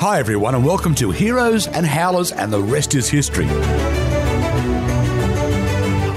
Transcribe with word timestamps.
Hi, 0.00 0.20
everyone, 0.20 0.54
and 0.54 0.64
welcome 0.64 0.94
to 0.94 1.10
Heroes 1.10 1.66
and 1.66 1.84
Howlers, 1.84 2.30
and 2.30 2.52
the 2.52 2.62
rest 2.62 2.94
is 2.94 3.08
history. 3.08 3.46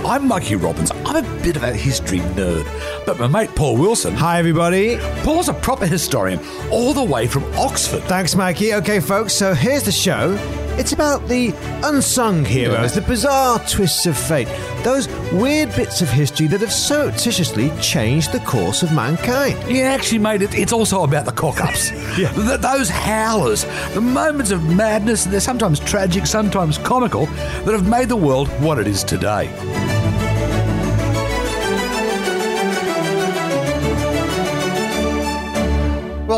I'm 0.05 0.27
Mikey 0.27 0.55
Robbins. 0.55 0.91
I'm 1.03 1.15
a 1.15 1.41
bit 1.41 1.55
of 1.55 1.63
a 1.63 1.73
history 1.73 2.19
nerd, 2.19 2.67
but 3.07 3.17
my 3.17 3.25
mate 3.25 3.55
Paul 3.55 3.77
Wilson. 3.77 4.13
Hi, 4.13 4.37
everybody. 4.37 4.99
Paul's 5.23 5.49
a 5.49 5.53
proper 5.55 5.87
historian, 5.87 6.39
all 6.69 6.93
the 6.93 7.03
way 7.03 7.25
from 7.25 7.43
Oxford. 7.55 8.03
Thanks, 8.03 8.35
Mikey. 8.35 8.75
Okay, 8.75 8.99
folks, 8.99 9.33
so 9.33 9.55
here's 9.55 9.81
the 9.81 9.91
show. 9.91 10.37
It's 10.79 10.93
about 10.93 11.27
the 11.27 11.53
unsung 11.83 12.43
heroes, 12.45 12.93
the 12.95 13.01
bizarre 13.01 13.59
twists 13.67 14.05
of 14.05 14.17
fate, 14.17 14.47
those 14.83 15.07
weird 15.31 15.75
bits 15.75 16.01
of 16.01 16.09
history 16.09 16.47
that 16.47 16.61
have 16.61 16.71
surreptitiously 16.73 17.71
changed 17.81 18.31
the 18.31 18.39
course 18.39 18.81
of 18.81 18.91
mankind. 18.93 19.57
Yeah, 19.69 19.91
actually, 19.93 20.19
mate, 20.19 20.41
it, 20.41 20.55
it's 20.55 20.73
also 20.73 21.03
about 21.03 21.25
the 21.25 21.31
cock 21.31 21.61
ups. 21.61 21.91
Yeah. 22.11 22.29
Th- 22.33 22.59
those 22.59 22.89
howlers, 22.89 23.63
the 23.93 24.01
moments 24.01 24.51
of 24.51 24.63
madness, 24.75 25.23
they're 25.23 25.39
sometimes 25.39 25.79
tragic, 25.79 26.25
sometimes 26.25 26.77
comical, 26.77 27.25
that 27.27 27.71
have 27.71 27.87
made 27.87 28.09
the 28.09 28.17
world 28.17 28.49
what 28.61 28.79
it 28.79 28.87
is 28.87 29.01
today. 29.03 29.47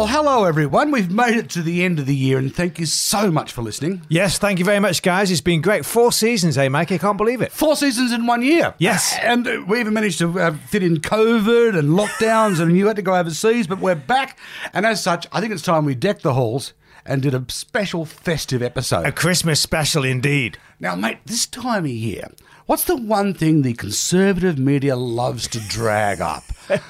Well, 0.04 0.12
hello, 0.12 0.44
everyone. 0.44 0.92
We've 0.92 1.10
made 1.10 1.38
it 1.38 1.50
to 1.52 1.62
the 1.62 1.82
end 1.82 1.98
of 1.98 2.08
the 2.08 2.14
year, 2.14 2.38
and 2.38 2.54
thank 2.54 2.78
you 2.78 2.86
so 2.86 3.32
much 3.32 3.54
for 3.54 3.62
listening. 3.62 4.02
Yes, 4.10 4.38
thank 4.38 4.60
you 4.60 4.66
very 4.66 4.82
much, 4.82 5.02
guys. 5.02 5.32
It's 5.32 5.40
been 5.40 5.62
great. 5.62 5.86
Four 5.86 6.12
seasons, 6.12 6.58
eh, 6.58 6.68
Mikey? 6.68 6.96
I 6.96 6.98
can't 6.98 7.18
believe 7.18 7.40
it. 7.42 7.54
Four 7.54 7.78
seasons 7.78 8.12
in 8.12 8.26
one 8.26 8.42
year. 8.42 8.74
Yes. 8.80 9.18
And 9.22 9.66
we 9.66 9.80
even 9.80 9.94
managed 9.94 10.20
to 10.20 10.38
uh, 10.38 10.58
fit 10.68 10.84
in 10.84 10.98
COVID 10.98 11.80
and 11.80 11.92
lockdowns, 11.92 12.60
and 12.60 12.78
you 12.78 12.86
had 12.88 12.98
to 12.98 13.02
go 13.02 13.16
overseas, 13.16 13.66
but 13.66 13.80
we're 13.80 13.96
back. 13.96 14.38
And 14.74 14.86
as 14.86 15.02
such, 15.02 15.26
I 15.32 15.40
think 15.40 15.54
it's 15.54 15.62
time 15.62 15.86
we 15.86 15.96
decked 15.96 16.24
the 16.24 16.34
halls 16.34 16.74
and 17.06 17.22
did 17.22 17.34
a 17.34 17.46
special 17.48 18.04
festive 18.04 18.62
episode. 18.62 19.06
A 19.06 19.14
Christmas 19.14 19.62
special 19.62 20.04
indeed. 20.04 20.58
Now, 20.82 20.96
mate, 20.96 21.20
this 21.26 21.46
time 21.46 21.86
of 21.86 21.92
year, 21.92 22.28
what's 22.66 22.86
the 22.86 22.96
one 22.96 23.34
thing 23.34 23.62
the 23.62 23.74
conservative 23.74 24.58
media 24.58 24.96
loves 24.96 25.48
to 25.50 25.60
drag 25.60 26.22
up? 26.22 26.44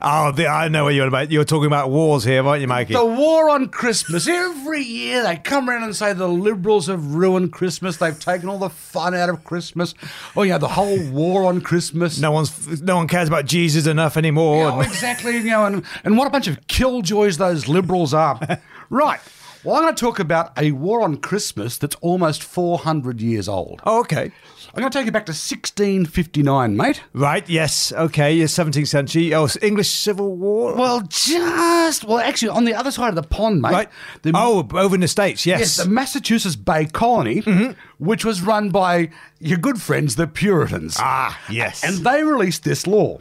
Oh, 0.00 0.30
the, 0.30 0.46
I 0.46 0.68
know 0.68 0.84
what 0.84 0.94
you're 0.94 1.08
about. 1.08 1.30
You're 1.32 1.44
talking 1.44 1.66
about 1.66 1.90
wars 1.90 2.22
here, 2.22 2.46
aren't 2.46 2.60
you, 2.60 2.68
Mikey? 2.68 2.94
The 2.94 3.04
war 3.04 3.50
on 3.50 3.68
Christmas. 3.68 4.28
Every 4.28 4.82
year 4.82 5.24
they 5.24 5.36
come 5.36 5.68
around 5.68 5.82
and 5.82 5.96
say 5.96 6.12
the 6.12 6.28
Liberals 6.28 6.86
have 6.86 7.14
ruined 7.14 7.52
Christmas. 7.52 7.96
They've 7.96 8.18
taken 8.18 8.48
all 8.48 8.58
the 8.58 8.70
fun 8.70 9.14
out 9.14 9.28
of 9.28 9.42
Christmas. 9.42 9.94
Oh, 10.36 10.44
yeah, 10.44 10.56
the 10.56 10.68
whole 10.68 11.02
war 11.10 11.46
on 11.46 11.60
Christmas. 11.60 12.20
no 12.20 12.30
one's, 12.30 12.80
no 12.80 12.96
one 12.96 13.08
cares 13.08 13.26
about 13.26 13.46
Jesus 13.46 13.86
enough 13.86 14.16
anymore. 14.16 14.70
Oh, 14.70 14.80
exactly. 14.80 15.36
You 15.36 15.44
know, 15.44 15.66
and, 15.66 15.84
and 16.04 16.16
what 16.16 16.28
a 16.28 16.30
bunch 16.30 16.46
of 16.46 16.66
killjoys 16.68 17.38
those 17.38 17.66
liberals 17.66 18.14
are. 18.14 18.38
right. 18.90 19.20
Well, 19.64 19.74
I'm 19.74 19.82
going 19.82 19.94
to 19.94 20.00
talk 20.00 20.20
about 20.20 20.56
a 20.56 20.70
war 20.70 21.02
on 21.02 21.16
Christmas 21.16 21.76
that's 21.76 21.96
almost 21.96 22.44
400 22.44 23.20
years 23.20 23.48
old. 23.48 23.82
Oh, 23.84 24.00
okay. 24.00 24.30
I'm 24.74 24.80
going 24.80 24.90
to 24.92 24.98
take 24.98 25.06
you 25.06 25.12
back 25.12 25.26
to 25.26 25.30
1659, 25.32 26.76
mate. 26.76 27.02
Right. 27.12 27.48
Yes. 27.48 27.92
Okay. 27.92 28.34
Yes. 28.34 28.52
17th 28.54 28.86
century. 28.88 29.34
Oh, 29.34 29.48
English 29.62 29.88
Civil 29.88 30.36
War. 30.36 30.74
Well, 30.76 31.00
just 31.08 32.04
well, 32.04 32.18
actually, 32.18 32.50
on 32.50 32.64
the 32.64 32.74
other 32.74 32.90
side 32.90 33.08
of 33.08 33.14
the 33.14 33.22
pond, 33.22 33.62
mate. 33.62 33.72
right. 33.72 33.88
The, 34.22 34.32
oh, 34.34 34.68
over 34.74 34.94
in 34.94 35.00
the 35.00 35.08
states. 35.08 35.46
Yes. 35.46 35.60
yes, 35.60 35.76
the 35.76 35.88
Massachusetts 35.90 36.56
Bay 36.56 36.86
Colony, 36.86 37.42
which 37.98 38.24
was 38.24 38.42
run 38.42 38.70
by 38.70 39.10
your 39.40 39.58
good 39.58 39.80
friends, 39.80 40.16
the 40.16 40.26
Puritans. 40.26 40.96
ah. 40.98 41.38
Yes. 41.50 41.82
And 41.82 42.04
they 42.04 42.22
released 42.22 42.64
this 42.64 42.86
law. 42.86 43.18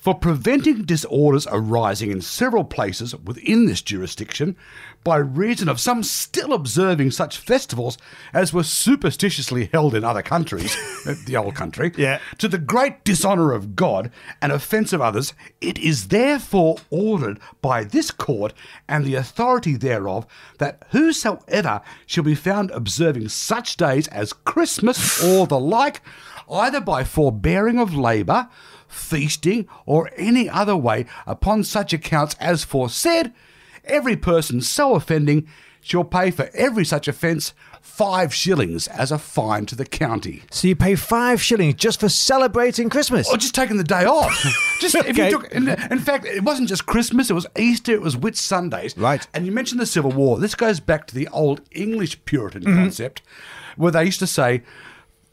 For 0.00 0.14
preventing 0.14 0.84
disorders 0.84 1.46
arising 1.50 2.10
in 2.10 2.22
several 2.22 2.64
places 2.64 3.14
within 3.14 3.66
this 3.66 3.82
jurisdiction 3.82 4.56
by 5.04 5.16
reason 5.18 5.68
of 5.68 5.78
some 5.78 6.02
still 6.02 6.54
observing 6.54 7.10
such 7.10 7.36
festivals 7.36 7.98
as 8.32 8.50
were 8.54 8.62
superstitiously 8.62 9.66
held 9.70 9.94
in 9.94 10.02
other 10.02 10.22
countries, 10.22 10.74
uh, 11.06 11.14
the 11.26 11.36
old 11.36 11.54
country, 11.54 11.92
Yeah. 11.98 12.18
to 12.38 12.48
the 12.48 12.56
great 12.56 13.04
dishonour 13.04 13.52
of 13.52 13.76
God 13.76 14.10
and 14.40 14.52
offence 14.52 14.94
of 14.94 15.02
others, 15.02 15.34
it 15.60 15.78
is 15.78 16.08
therefore 16.08 16.78
ordered 16.88 17.38
by 17.60 17.84
this 17.84 18.10
court 18.10 18.54
and 18.88 19.04
the 19.04 19.16
authority 19.16 19.76
thereof 19.76 20.26
that 20.58 20.82
whosoever 20.92 21.82
shall 22.06 22.24
be 22.24 22.34
found 22.34 22.70
observing 22.70 23.28
such 23.28 23.76
days 23.76 24.08
as 24.08 24.32
Christmas 24.32 25.22
or 25.22 25.46
the 25.46 25.60
like, 25.60 26.00
either 26.50 26.80
by 26.80 27.04
forbearing 27.04 27.78
of 27.78 27.94
labour, 27.94 28.48
feasting, 28.90 29.66
or 29.86 30.10
any 30.16 30.48
other 30.48 30.76
way 30.76 31.06
upon 31.26 31.64
such 31.64 31.92
accounts 31.92 32.34
as 32.40 32.64
foresaid, 32.64 33.32
every 33.84 34.16
person 34.16 34.60
so 34.60 34.94
offending 34.94 35.46
shall 35.82 36.04
pay 36.04 36.30
for 36.30 36.50
every 36.52 36.84
such 36.84 37.08
offence 37.08 37.54
five 37.80 38.34
shillings 38.34 38.86
as 38.88 39.10
a 39.10 39.16
fine 39.18 39.64
to 39.64 39.74
the 39.74 39.86
county. 39.86 40.42
so 40.50 40.68
you 40.68 40.76
pay 40.76 40.94
five 40.94 41.40
shillings 41.40 41.74
just 41.76 41.98
for 42.00 42.10
celebrating 42.10 42.90
Christmas. 42.90 43.26
Or 43.30 43.38
just 43.38 43.54
taking 43.54 43.78
the 43.78 43.84
day 43.84 44.04
off. 44.04 44.30
just 44.80 44.94
if 44.96 45.16
you 45.16 45.30
took, 45.30 45.50
in, 45.50 45.66
in 45.68 45.98
fact, 45.98 46.26
it 46.26 46.44
wasn't 46.44 46.68
just 46.68 46.84
Christmas; 46.84 47.30
it 47.30 47.34
was 47.34 47.46
Easter, 47.58 47.92
it 47.92 48.02
was 48.02 48.18
Whit 48.18 48.36
Sundays. 48.36 48.94
Right. 48.98 49.26
And 49.32 49.46
you 49.46 49.52
mentioned 49.52 49.80
the 49.80 49.86
Civil 49.86 50.10
War. 50.12 50.38
This 50.38 50.54
goes 50.54 50.78
back 50.80 51.06
to 51.06 51.14
the 51.14 51.28
old 51.28 51.62
English 51.70 52.22
Puritan 52.26 52.62
Mm-hmm. 52.62 52.76
concept, 52.76 53.22
where 53.76 53.90
they 53.92 54.04
used 54.04 54.18
to 54.18 54.26
say, 54.26 54.62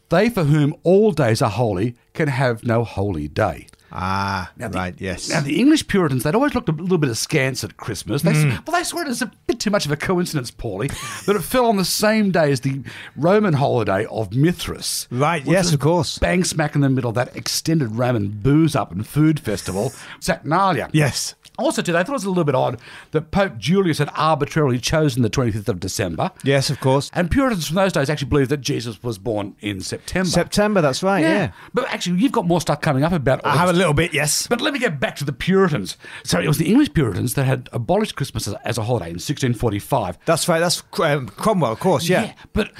"They 0.09 0.29
for 0.29 0.43
whom 0.45 0.75
all 0.83 1.11
days 1.11 1.41
are 1.41 1.49
holy 1.49 1.95
can 2.13 2.27
have 2.29 2.63
no 2.63 2.83
holy 2.83 3.27
day." 3.27 3.67
Ah. 3.89 4.51
Now, 4.57 4.67
the- 4.67 4.77
right. 4.77 4.95
Yes. 4.97 5.29
Now, 5.29 5.39
the 5.39 5.57
English 5.59 5.87
Puritans, 5.87 6.23
they'd 6.23 6.35
always 6.35 6.53
looked 6.53 6.67
a 6.67 6.73
little 6.73 6.97
bit 6.97 7.09
askance 7.09 7.63
at 7.63 7.77
Christmas. 7.77 8.21
They, 8.21 8.33
Mm. 8.33 8.67
well, 8.67 8.77
they 8.77 8.83
swear 8.83 9.05
it 9.05 9.07
was 9.07 9.21
a 9.21 9.31
bit 9.47 9.61
too 9.61 9.69
much 9.69 9.85
of 9.85 9.91
a 9.93 9.95
coincidence, 9.95 10.51
Paulie, 10.51 10.91
that 11.25 11.37
it 11.37 11.41
fell 11.41 11.67
on 11.67 11.77
the 11.77 11.85
same 11.85 12.29
day 12.29 12.51
as 12.51 12.59
the 12.59 12.81
Roman 13.15 13.53
holiday 13.53 14.05
of 14.11 14.33
Mithras. 14.33 15.07
Right, 15.09 15.41
yes, 15.45 15.71
of 15.71 15.79
course. 15.79 16.17
Bang 16.17 16.43
smack 16.43 16.75
in 16.75 16.81
the 16.81 16.89
middle 16.89 17.09
of 17.09 17.15
that 17.15 17.33
extended 17.35 17.95
Roman 17.95 18.27
booze 18.27 18.75
up 18.75 18.91
and 18.91 19.07
food 19.07 19.39
festival, 19.39 19.93
Saturnalia. 20.19 20.89
yes. 20.91 21.35
Also, 21.57 21.81
too, 21.81 21.91
they 21.91 21.99
thought 21.99 22.09
it 22.09 22.13
was 22.13 22.25
a 22.25 22.29
little 22.29 22.43
bit 22.43 22.55
odd 22.55 22.79
that 23.11 23.31
Pope 23.31 23.57
Julius 23.57 23.97
had 23.97 24.09
arbitrarily 24.15 24.79
chosen 24.79 25.21
the 25.21 25.29
25th 25.29 25.67
of 25.67 25.79
December. 25.79 26.31
Yes. 26.43 26.69
Of 26.69 26.79
course. 26.79 27.09
And 27.13 27.31
Puritans 27.31 27.67
from 27.67 27.75
those 27.75 27.93
days 27.93 28.09
actually 28.09 28.29
believed 28.29 28.51
that 28.51 28.61
Jesus 28.61 29.01
was 29.03 29.17
born 29.17 29.55
in 29.61 29.81
September. 29.81 30.29
September. 30.29 30.81
That's 30.81 31.01
right. 31.03 31.21
Yeah. 31.21 31.51
But 31.73 31.91
actually, 31.93 32.19
you've 32.19 32.31
got 32.31 32.45
more 32.45 32.61
stuff 32.61 32.81
coming 32.81 33.03
up 33.03 33.11
about 33.11 33.45
I 33.45 33.55
have 33.55 33.69
a 33.69 33.73
little 33.73 33.93
bit. 33.93 34.13
Yes. 34.13 34.47
But 34.47 34.61
let 34.61 34.73
me 34.73 34.79
get 34.79 34.99
back 34.99 35.15
to 35.17 35.25
the 35.25 35.33
Puritans. 35.33 35.97
So 36.23 36.39
it 36.39 36.47
was 36.47 36.57
the 36.57 36.67
English 36.67 36.93
Puritans 36.93 37.33
that 37.35 37.45
had 37.45 37.69
abolished 37.73 38.15
Christmas 38.15 38.47
as, 38.47 38.53
as 38.63 38.77
a 38.77 38.83
holiday 38.83 39.07
in 39.07 39.15
1645. 39.15 40.19
That's 40.25 40.47
right. 40.47 40.59
That's 40.59 40.83
um, 40.99 41.27
Cromwell, 41.29 41.71
of 41.71 41.79
course. 41.79 42.07
Yeah. 42.07 42.33
But 42.53 42.71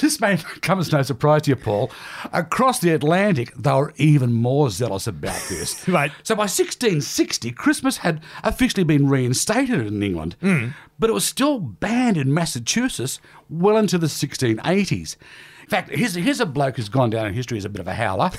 this 0.00 0.20
may 0.20 0.36
come 0.62 0.78
as 0.78 0.90
no 0.92 1.02
surprise 1.02 1.42
to 1.42 1.50
you, 1.50 1.56
Paul. 1.56 1.90
Across 2.32 2.80
the 2.80 2.90
Atlantic, 2.90 3.54
they 3.56 3.72
were 3.72 3.92
even 3.96 4.32
more 4.32 4.70
zealous 4.70 5.06
about 5.06 5.40
this. 5.48 5.86
Right. 5.92 6.10
So 6.22 6.34
by 6.34 6.42
1660, 6.42 7.50
Christmas 7.52 7.98
had 7.98 8.20
officially 8.44 8.84
been 8.84 9.08
reinstated 9.08 9.86
in 9.86 10.02
England, 10.02 10.36
Hmm. 10.40 10.68
but 10.98 11.10
it 11.10 11.12
was 11.12 11.24
still 11.24 11.58
banned 11.60 12.16
in 12.16 12.32
Massachusetts 12.32 13.20
well 13.50 13.76
into 13.76 13.98
the 13.98 14.06
1680s. 14.08 15.16
In 15.62 15.68
fact, 15.68 15.90
here's, 15.90 16.14
here's 16.14 16.40
a 16.40 16.46
bloke 16.46 16.76
who's 16.76 16.88
gone 16.88 17.10
down 17.10 17.26
in 17.26 17.34
history 17.34 17.58
as 17.58 17.64
a 17.64 17.68
bit 17.68 17.80
of 17.80 17.88
a 17.88 17.94
howler. 17.94 18.30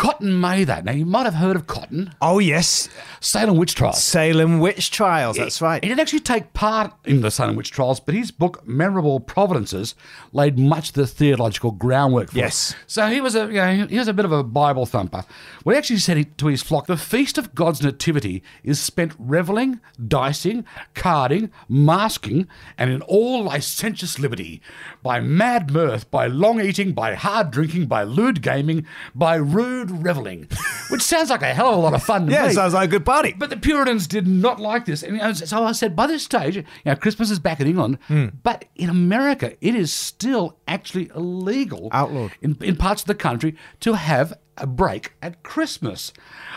Cotton 0.00 0.40
Mather. 0.40 0.80
Now, 0.82 0.92
you 0.92 1.04
might 1.04 1.24
have 1.26 1.34
heard 1.34 1.56
of 1.56 1.66
Cotton. 1.66 2.14
Oh 2.22 2.38
yes. 2.38 2.88
Salem 3.20 3.58
witch 3.58 3.74
trials. 3.74 4.02
Salem 4.02 4.58
witch 4.58 4.90
trials. 4.90 5.36
That's 5.36 5.60
right. 5.60 5.84
He 5.84 5.90
didn't 5.90 6.00
actually 6.00 6.20
take 6.20 6.54
part 6.54 6.94
in 7.04 7.20
the 7.20 7.30
Salem 7.30 7.54
witch 7.54 7.70
trials, 7.70 8.00
but 8.00 8.14
his 8.14 8.30
book 8.30 8.66
Memorable 8.66 9.20
Providences 9.20 9.94
laid 10.32 10.58
much 10.58 10.88
of 10.88 10.94
the 10.94 11.06
theological 11.06 11.70
groundwork 11.72 12.30
for 12.30 12.38
Yes. 12.38 12.70
it. 12.70 12.76
So 12.86 13.08
he 13.08 13.20
was 13.20 13.34
a 13.34 13.40
you 13.48 13.52
know, 13.52 13.86
he 13.90 13.98
was 13.98 14.08
a 14.08 14.14
bit 14.14 14.24
of 14.24 14.32
a 14.32 14.42
Bible 14.42 14.86
thumper. 14.86 15.22
Well, 15.66 15.74
he 15.74 15.78
actually 15.78 15.98
said 15.98 16.38
to 16.38 16.46
his 16.46 16.62
flock, 16.62 16.86
the 16.86 16.96
feast 16.96 17.36
of 17.36 17.54
God's 17.54 17.82
nativity 17.82 18.42
is 18.64 18.80
spent 18.80 19.12
reveling, 19.18 19.80
dicing, 20.08 20.64
carding, 20.94 21.50
masking, 21.68 22.48
and 22.78 22.90
in 22.90 23.02
all 23.02 23.42
licentious 23.44 24.18
liberty, 24.18 24.62
by 25.02 25.20
mad 25.20 25.70
mirth, 25.70 26.10
by 26.10 26.26
long 26.26 26.58
eating, 26.58 26.92
by 26.94 27.12
hard 27.16 27.50
drinking, 27.50 27.84
by 27.84 28.02
lewd 28.02 28.40
gaming, 28.40 28.86
by 29.14 29.34
rude 29.34 29.89
reveling, 29.90 30.48
which 30.90 31.02
sounds 31.02 31.30
like 31.30 31.42
a 31.42 31.52
hell 31.54 31.70
of 31.72 31.78
a 31.78 31.80
lot 31.80 31.94
of 31.94 32.02
fun 32.02 32.26
to 32.26 32.32
yeah. 32.32 32.46
me. 32.48 32.52
Sounds 32.52 32.74
like 32.74 32.88
a 32.88 32.90
good 32.90 33.04
party. 33.06 33.34
But 33.36 33.50
the 33.50 33.56
Puritans 33.56 34.06
did 34.06 34.26
not 34.26 34.60
like 34.60 34.84
this. 34.86 35.02
And 35.02 35.36
so 35.36 35.64
I 35.64 35.72
said, 35.72 35.94
by 35.96 36.06
this 36.06 36.22
stage, 36.24 36.56
you 36.56 36.64
know, 36.84 36.96
Christmas 36.96 37.30
is 37.30 37.38
back 37.38 37.60
in 37.60 37.66
England, 37.66 37.98
Hmm. 38.08 38.26
but 38.42 38.64
in 38.76 38.88
America, 38.90 39.54
it 39.60 39.74
is 39.74 39.92
still 39.92 40.58
actually 40.68 41.10
illegal, 41.14 41.88
Outlawed. 41.92 42.32
in, 42.40 42.56
in 42.60 42.76
parts 42.76 43.02
of 43.02 43.06
the 43.08 43.14
country, 43.14 43.56
to 43.80 43.94
have 43.94 44.34
a 44.60 44.66
break 44.66 45.12
at 45.22 45.42
Christmas. 45.42 46.12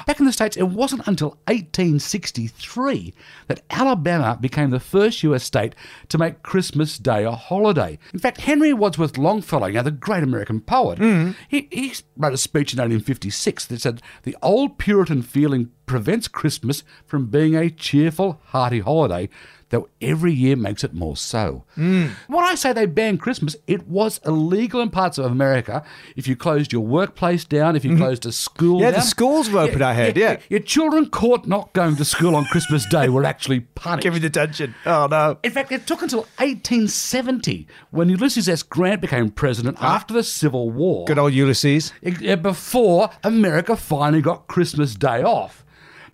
Back 0.05 0.19
in 0.19 0.25
the 0.25 0.33
States, 0.33 0.57
it 0.57 0.63
wasn't 0.63 1.07
until 1.07 1.29
1863 1.47 3.13
that 3.47 3.61
Alabama 3.69 4.37
became 4.39 4.69
the 4.69 4.79
first 4.79 5.23
US 5.23 5.43
state 5.43 5.75
to 6.09 6.17
make 6.17 6.43
Christmas 6.43 6.97
Day 6.97 7.23
a 7.23 7.31
holiday. 7.31 7.97
In 8.13 8.19
fact, 8.19 8.41
Henry 8.41 8.73
Wadsworth 8.73 9.17
Longfellow, 9.17 9.67
you 9.67 9.75
know, 9.75 9.83
the 9.83 9.91
great 9.91 10.23
American 10.23 10.61
poet, 10.61 10.99
mm. 10.99 11.35
he, 11.47 11.67
he 11.71 11.93
wrote 12.17 12.33
a 12.33 12.37
speech 12.37 12.73
in 12.73 12.77
1856 12.77 13.65
that 13.67 13.81
said, 13.81 14.01
The 14.23 14.37
old 14.41 14.77
Puritan 14.77 15.21
feeling 15.21 15.71
prevents 15.93 16.27
Christmas 16.27 16.83
from 17.05 17.27
being 17.27 17.55
a 17.55 17.69
cheerful, 17.69 18.41
hearty 18.45 18.79
holiday 18.79 19.29
though 19.73 19.89
every 20.01 20.31
year 20.31 20.55
makes 20.55 20.83
it 20.83 20.93
more 20.93 21.17
so. 21.17 21.63
Hmm. 21.73 22.09
When 22.27 22.45
I 22.45 22.53
say 22.53 22.73
they 22.73 22.85
banned 22.85 23.19
Christmas, 23.19 23.55
it 23.65 23.87
was 23.87 24.19
illegal 24.23 24.81
in 24.81 24.91
parts 24.91 25.17
of 25.17 25.25
America. 25.25 25.83
If 26.15 26.27
you 26.27 26.35
closed 26.35 26.71
your 26.71 26.85
workplace 26.85 27.43
down, 27.43 27.75
if 27.75 27.83
you 27.83 27.97
closed 27.97 28.25
a 28.27 28.31
school 28.31 28.53
Mm-hmm. 28.63 28.83
Yeah, 28.83 28.91
the 28.91 29.01
schools 29.01 29.49
were 29.49 29.61
open, 29.61 29.81
I 29.81 29.95
heard, 29.95 30.15
yeah. 30.15 30.39
Your 30.47 30.59
children 30.59 31.09
caught 31.09 31.47
not 31.47 31.73
going 31.73 31.95
to 31.95 32.05
school 32.05 32.35
on 32.35 32.45
Christmas 32.45 32.85
Day 32.85 33.09
were 33.09 33.25
actually 33.25 33.59
punished. 33.75 34.03
Give 34.03 34.13
me 34.13 34.19
detention. 34.19 34.75
Oh, 34.85 35.07
no. 35.09 35.39
In 35.43 35.51
fact, 35.51 35.71
it 35.71 35.87
took 35.87 36.03
until 36.03 36.19
1870 36.37 37.67
when 37.89 38.09
Ulysses 38.09 38.47
S. 38.47 38.61
Grant 38.61 39.01
became 39.01 39.31
president 39.31 39.77
after 39.81 40.13
the 40.13 40.23
Civil 40.23 40.69
War. 40.69 41.05
Good 41.05 41.17
old 41.17 41.33
Ulysses. 41.33 41.91
uh, 42.05 42.35
before 42.35 43.09
America 43.23 43.75
finally 43.75 44.21
got 44.21 44.47
Christmas 44.47 44.93
Day 44.93 45.23
off. 45.23 45.63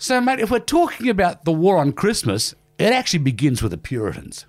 So, 0.02 0.22
mate, 0.22 0.40
if 0.40 0.50
we're 0.50 0.60
talking 0.60 1.10
about 1.10 1.44
the 1.44 1.52
war 1.52 1.78
on 1.78 1.92
Christmas, 1.92 2.56
it 2.78 2.94
actually 2.94 3.20
begins 3.20 3.62
with 3.62 3.72
the 3.72 3.78
Puritans. 3.78 4.46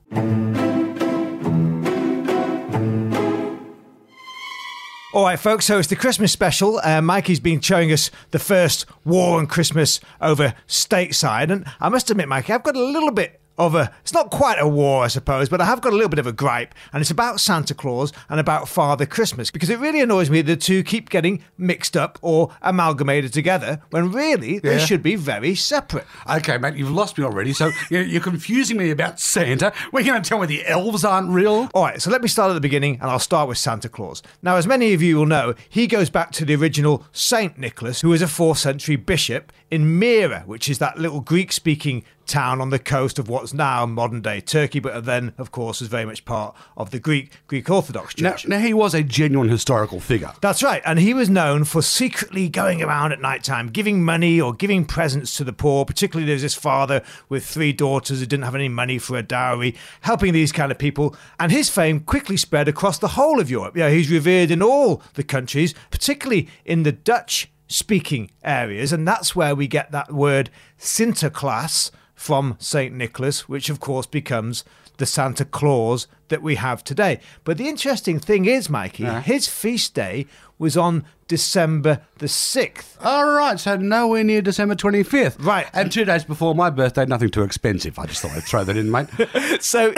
All 5.13 5.25
right, 5.25 5.41
folks, 5.41 5.65
so 5.65 5.81
it's 5.81 5.89
the 5.89 5.97
Christmas 5.97 6.31
special. 6.31 6.79
Uh, 6.85 7.03
Mikey's 7.03 7.41
been 7.41 7.61
showing 7.61 7.91
us 7.91 8.13
the 8.31 8.39
first 8.39 8.87
war 9.05 9.41
on 9.41 9.49
Christmas 9.49 9.99
over 10.21 10.55
stateside. 10.69 11.51
And 11.51 11.67
I 11.81 11.89
must 11.89 12.13
admit, 12.13 12.29
Mikey, 12.29 12.53
I've 12.53 12.63
got 12.63 12.77
a 12.77 12.85
little 12.85 13.11
bit 13.11 13.40
of 13.61 13.75
a. 13.75 13.93
It's 14.03 14.13
not 14.15 14.31
quite 14.31 14.59
a 14.59 14.67
war, 14.69 15.05
I 15.05 15.09
suppose, 15.09 15.49
but 15.49 15.61
I 15.61 15.65
have 15.67 15.81
got 15.81 15.93
a 15.93 15.97
little 15.97 16.09
bit 16.09 16.19
of 16.19 16.27
a 16.27 16.33
gripe. 16.33 16.75
And 16.93 17.01
it's 17.01 17.11
about 17.11 17.41
Santa 17.41 17.75
Claus 17.75 18.13
and 18.29 18.41
about 18.41 18.69
Father 18.69 19.07
Christmas 19.07 19.51
because 19.51 19.71
it 19.71 19.79
really 19.79 20.01
annoys 20.01 20.31
me 20.31 20.43
that 20.43 20.51
the 20.51 20.57
two 20.57 20.83
keep 20.83 21.11
getting 21.11 21.43
mixed 21.59 21.97
up 21.97 22.19
or 22.23 22.51
amalgamated 22.63 23.33
together 23.33 23.81
when 23.91 24.11
really 24.13 24.59
they 24.59 24.79
Yeah. 24.79 24.85
should 24.87 25.03
be 25.03 25.15
very 25.17 25.55
separate. 25.55 26.07
Okay, 26.29 26.59
mate, 26.59 26.75
you've 26.77 26.91
lost 26.91 27.19
me 27.19 27.25
already. 27.25 27.53
So 27.53 27.71
you're 27.91 28.03
you're 28.03 28.21
confusing 28.21 28.77
me 28.77 28.91
about 28.91 29.21
Santa. 29.21 29.73
We're 29.93 30.05
going 30.05 30.21
to 30.23 30.29
tell 30.29 30.39
me 30.41 30.47
the 30.47 30.67
elves 30.67 31.05
aren't 31.05 31.29
real? 31.31 31.69
All 31.75 31.85
right, 31.85 32.01
so 32.01 32.11
let 32.11 32.23
me 32.23 32.29
start 32.29 32.51
at 32.51 32.55
the 32.55 32.61
beginning 32.61 32.95
and 33.01 33.11
I'll 33.11 33.19
start 33.19 33.49
with 33.49 33.59
Santa 33.59 33.89
Claus. 33.89 34.23
Now, 34.43 34.57
as 34.57 34.67
many 34.67 34.93
of 34.95 35.03
you 35.03 35.17
will 35.17 35.27
know, 35.27 35.55
he 35.69 35.87
goes 35.87 36.09
back 36.11 36.33
to 36.33 36.45
the 36.45 36.55
original 36.57 37.05
Saint 37.13 37.59
Nicholas, 37.59 38.01
who 38.01 38.09
was 38.09 38.23
a 38.23 38.27
4th 38.27 38.57
century 38.59 38.97
bishop 38.97 39.53
in 39.71 39.99
Myra, 39.99 40.43
which 40.47 40.69
is 40.69 40.79
that 40.79 40.99
little 40.99 41.21
Greek 41.21 41.53
speaking 41.53 42.03
town 42.27 42.61
on 42.61 42.71
the 42.71 42.79
coast 42.79 43.19
of 43.19 43.29
what's 43.29 43.53
now 43.53 43.85
modern 43.87 44.21
day 44.21 44.41
Turkey, 44.41 44.79
but 44.79 45.05
then, 45.05 45.33
of 45.39 45.51
course, 45.51 45.81
was 45.81 45.89
very 45.89 46.05
much 46.05 46.25
part 46.25 46.55
of 46.77 46.91
the 46.91 46.99
Greek 46.99 47.33
Greek 47.47 47.69
Orthodox 47.69 48.17
Now, 48.19 48.31
Church. 48.33 48.49
now, 48.49 48.59
he 48.59 48.73
was 48.73 48.95
a 48.95 49.03
genuine 49.03 49.49
historical 49.49 50.01
figure. 50.01 50.33
That's 50.41 50.63
right, 50.63 50.83
and 50.85 50.99
he 50.99 51.15
was 51.15 51.29
known 51.29 51.65
for 51.65 51.83
secretly 51.83 52.49
going 52.49 52.83
around 52.83 53.13
at 53.13 53.21
night 53.21 53.45
time, 53.45 53.69
giving 53.69 54.05
money 54.05 54.41
or 54.41 54.55
giving 54.55 54.85
presents 54.85 55.37
to 55.37 55.45
the 55.45 55.53
poor. 55.53 55.85
Particularly, 55.85 56.27
there's 56.27 56.43
this 56.43 56.55
father 56.55 57.03
with 57.29 57.45
three 57.45 57.73
daughters 57.73 58.21
who 58.21 58.27
didn't 58.27 58.45
have 58.45 58.55
any 58.55 58.69
money 58.69 58.99
for 58.99 59.17
a 59.17 59.23
dowry, 59.23 59.75
helping 60.03 60.33
these 60.33 60.53
kind 60.53 60.71
of 60.71 60.79
people. 60.79 61.17
And 61.39 61.51
his 61.51 61.69
fame 61.69 62.01
quickly 62.01 62.37
spread 62.37 62.69
across 62.69 62.99
the 62.99 63.09
whole 63.09 63.41
of 63.41 63.51
Europe. 63.51 63.77
Yeah, 63.77 63.91
he's 63.91 64.11
revered 64.11 64.51
in 64.51 64.63
all 64.63 65.03
the 65.15 65.25
countries, 65.25 65.75
particularly 65.91 66.49
in 66.65 66.83
the 66.85 66.93
Dutch 66.93 67.51
speaking 67.67 68.31
areas, 68.43 68.93
and 68.93 69.07
that's 69.07 69.37
where 69.37 69.55
we 69.55 69.69
get 69.69 69.93
that 69.93 70.13
word 70.13 70.51
Sinterklaas 70.79 71.91
from 72.21 72.55
St. 72.59 72.95
Nicholas, 72.95 73.49
which 73.49 73.71
of 73.71 73.81
course 73.81 74.05
becomes 74.05 74.63
the 74.99 75.07
Santa 75.07 75.47
Claus 75.47 76.07
that 76.29 76.43
we 76.43 76.57
have 76.57 76.85
today. 76.85 77.19
But 77.45 77.57
the 77.57 77.67
interesting 77.67 78.19
thing 78.19 78.45
is, 78.45 78.69
Mikey, 78.69 79.07
his 79.07 79.49
feast 79.49 79.95
day 79.95 80.27
was 80.59 80.77
on 80.77 81.07
December 81.29 82.03
the 82.19 82.27
6th. 82.27 82.97
All 83.03 83.27
right, 83.33 83.59
so 83.59 83.77
nowhere 83.77 84.23
near 84.23 84.43
December 84.43 84.75
25th. 84.75 85.43
Right. 85.43 85.67
And 85.73 85.91
two 85.91 86.05
days 86.05 86.23
before 86.23 86.55
my 86.55 86.69
birthday, 86.69 87.07
nothing 87.07 87.31
too 87.31 87.43
expensive. 87.43 87.99
I 87.99 88.05
just 88.05 88.21
thought 88.21 88.33
I'd 88.33 88.43
throw 88.45 88.65
that 88.65 88.77
in, 88.77 88.91
mate. 88.91 89.09
So, 89.63 89.95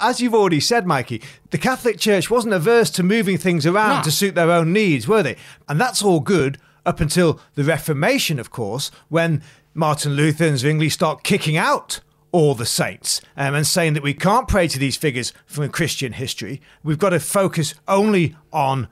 as 0.00 0.20
you've 0.20 0.34
already 0.36 0.60
said, 0.60 0.86
Mikey, 0.86 1.22
the 1.50 1.58
Catholic 1.58 1.98
Church 1.98 2.30
wasn't 2.30 2.54
averse 2.54 2.90
to 2.90 3.02
moving 3.02 3.36
things 3.36 3.66
around 3.66 3.96
No. 3.98 4.02
to 4.04 4.12
suit 4.12 4.36
their 4.36 4.52
own 4.52 4.72
needs, 4.72 5.08
were 5.08 5.24
they? 5.24 5.34
And 5.68 5.80
that's 5.80 6.04
all 6.04 6.20
good 6.20 6.58
up 6.86 7.00
until 7.00 7.38
the 7.54 7.64
Reformation, 7.64 8.38
of 8.38 8.50
course, 8.50 8.90
when 9.08 9.42
Martin 9.78 10.14
Luther 10.14 10.44
and 10.44 10.58
Zwingli 10.58 10.88
start 10.88 11.22
kicking 11.22 11.56
out 11.56 12.00
all 12.32 12.56
the 12.56 12.66
saints 12.66 13.20
um, 13.36 13.54
and 13.54 13.64
saying 13.64 13.94
that 13.94 14.02
we 14.02 14.12
can't 14.12 14.48
pray 14.48 14.66
to 14.66 14.78
these 14.78 14.96
figures 14.96 15.32
from 15.46 15.68
Christian 15.70 16.14
history. 16.14 16.60
We've 16.82 16.98
got 16.98 17.10
to 17.10 17.20
focus 17.20 17.74
only 17.86 18.34
on 18.52 18.88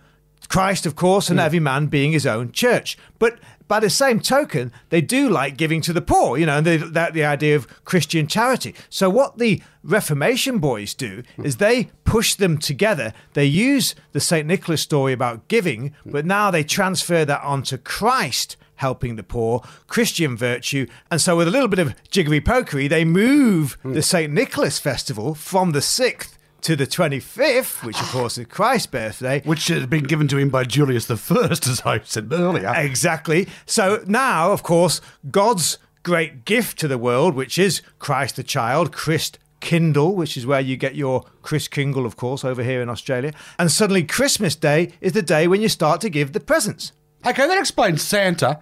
Christ, 0.49 0.87
of 0.87 0.95
course, 0.95 1.29
and 1.29 1.41
hmm. 1.41 1.45
every 1.45 1.59
man 1.59 1.87
being 1.87 2.13
his 2.13 2.25
own 2.25 2.53
church. 2.53 2.97
But 3.19 3.41
by 3.67 3.81
the 3.81 3.91
same 3.91 4.21
token, 4.21 4.73
they 4.91 5.01
do 5.01 5.29
like 5.29 5.57
giving 5.57 5.81
to 5.83 5.93
the 5.93 6.01
poor, 6.01 6.39
you 6.39 6.47
know, 6.47 6.59
and 6.59 6.67
they, 6.67 6.77
that 6.77 7.15
the 7.15 7.25
idea 7.25 7.57
of 7.57 7.85
Christian 7.85 8.29
charity. 8.29 8.73
So 8.89 9.11
what 9.11 9.39
the 9.39 9.61
Reformation 9.83 10.59
boys 10.59 10.95
do 10.95 11.25
is 11.43 11.57
hmm. 11.57 11.59
they 11.59 11.91
push 12.05 12.37
them 12.37 12.59
together. 12.59 13.13
They 13.35 13.47
use 13.47 13.97
the 14.13 14.21
St. 14.21 14.47
Nicholas 14.47 14.83
story 14.83 15.13
about 15.13 15.49
giving, 15.49 15.95
hmm. 16.05 16.13
but 16.13 16.25
now 16.25 16.53
they 16.53 16.63
transfer 16.63 17.25
that 17.25 17.43
onto 17.43 17.77
Christ 17.77 18.57
helping 18.77 19.17
the 19.17 19.23
poor, 19.23 19.63
Christian 19.87 20.37
virtue. 20.37 20.87
And 21.11 21.21
so 21.21 21.37
with 21.37 21.49
a 21.49 21.51
little 21.51 21.69
bit 21.69 21.79
of 21.79 21.95
jiggery 22.11 22.41
pokery, 22.41 22.89
they 22.89 23.05
move 23.05 23.79
hmm. 23.83 23.93
the 23.93 24.03
St. 24.03 24.33
Nicholas 24.33 24.79
festival 24.79 25.35
from 25.35 25.73
the 25.73 25.81
6th 25.81 26.37
to 26.63 26.75
the 26.75 26.87
25th, 26.87 27.85
which 27.85 28.01
of 28.01 28.07
ah. 28.09 28.13
course 28.13 28.39
is 28.39 28.47
Christ's 28.47 28.89
birthday, 28.89 29.41
Which 29.45 29.69
had 29.69 29.89
been 29.89 30.05
given 30.05 30.27
to 30.29 30.39
him 30.39 30.49
by 30.49 30.65
Julius 30.65 31.09
I, 31.11 31.15
as 31.15 31.83
I 31.85 32.01
said 32.01 32.33
earlier. 32.33 32.73
Exactly. 32.75 33.47
So 33.67 34.03
now, 34.07 34.51
of 34.51 34.63
course, 34.63 35.01
God's 35.31 35.79
great 36.03 36.45
gift 36.45 36.79
to 36.81 36.89
the 36.89 36.99
world, 36.99 37.35
which 37.35 37.59
is 37.59 37.83
Christ 37.99 38.37
the 38.37 38.43
child, 38.43 38.93
Christ 38.93 39.39
Kindle, 39.61 40.15
which 40.15 40.37
is 40.37 40.47
where 40.47 40.61
you 40.61 40.77
get 40.77 40.95
your 40.95 41.25
Chris 41.43 41.69
Kingle, 41.69 42.07
of 42.07 42.17
course, 42.17 42.45
over 42.45 42.63
here 42.63 42.83
in 42.83 42.89
Australia. 42.89 43.33
And 43.59 43.71
suddenly, 43.71 44.05
Christmas 44.05 44.55
Day 44.55 44.93
is 45.01 45.13
the 45.13 45.23
day 45.23 45.49
when 45.49 45.63
you 45.63 45.69
start 45.69 46.01
to 46.03 46.11
give 46.11 46.33
the 46.33 46.41
presents. 46.41 46.93
Okay, 47.27 47.49
that 47.49 47.59
explains 47.59 48.03
Santa. 48.03 48.61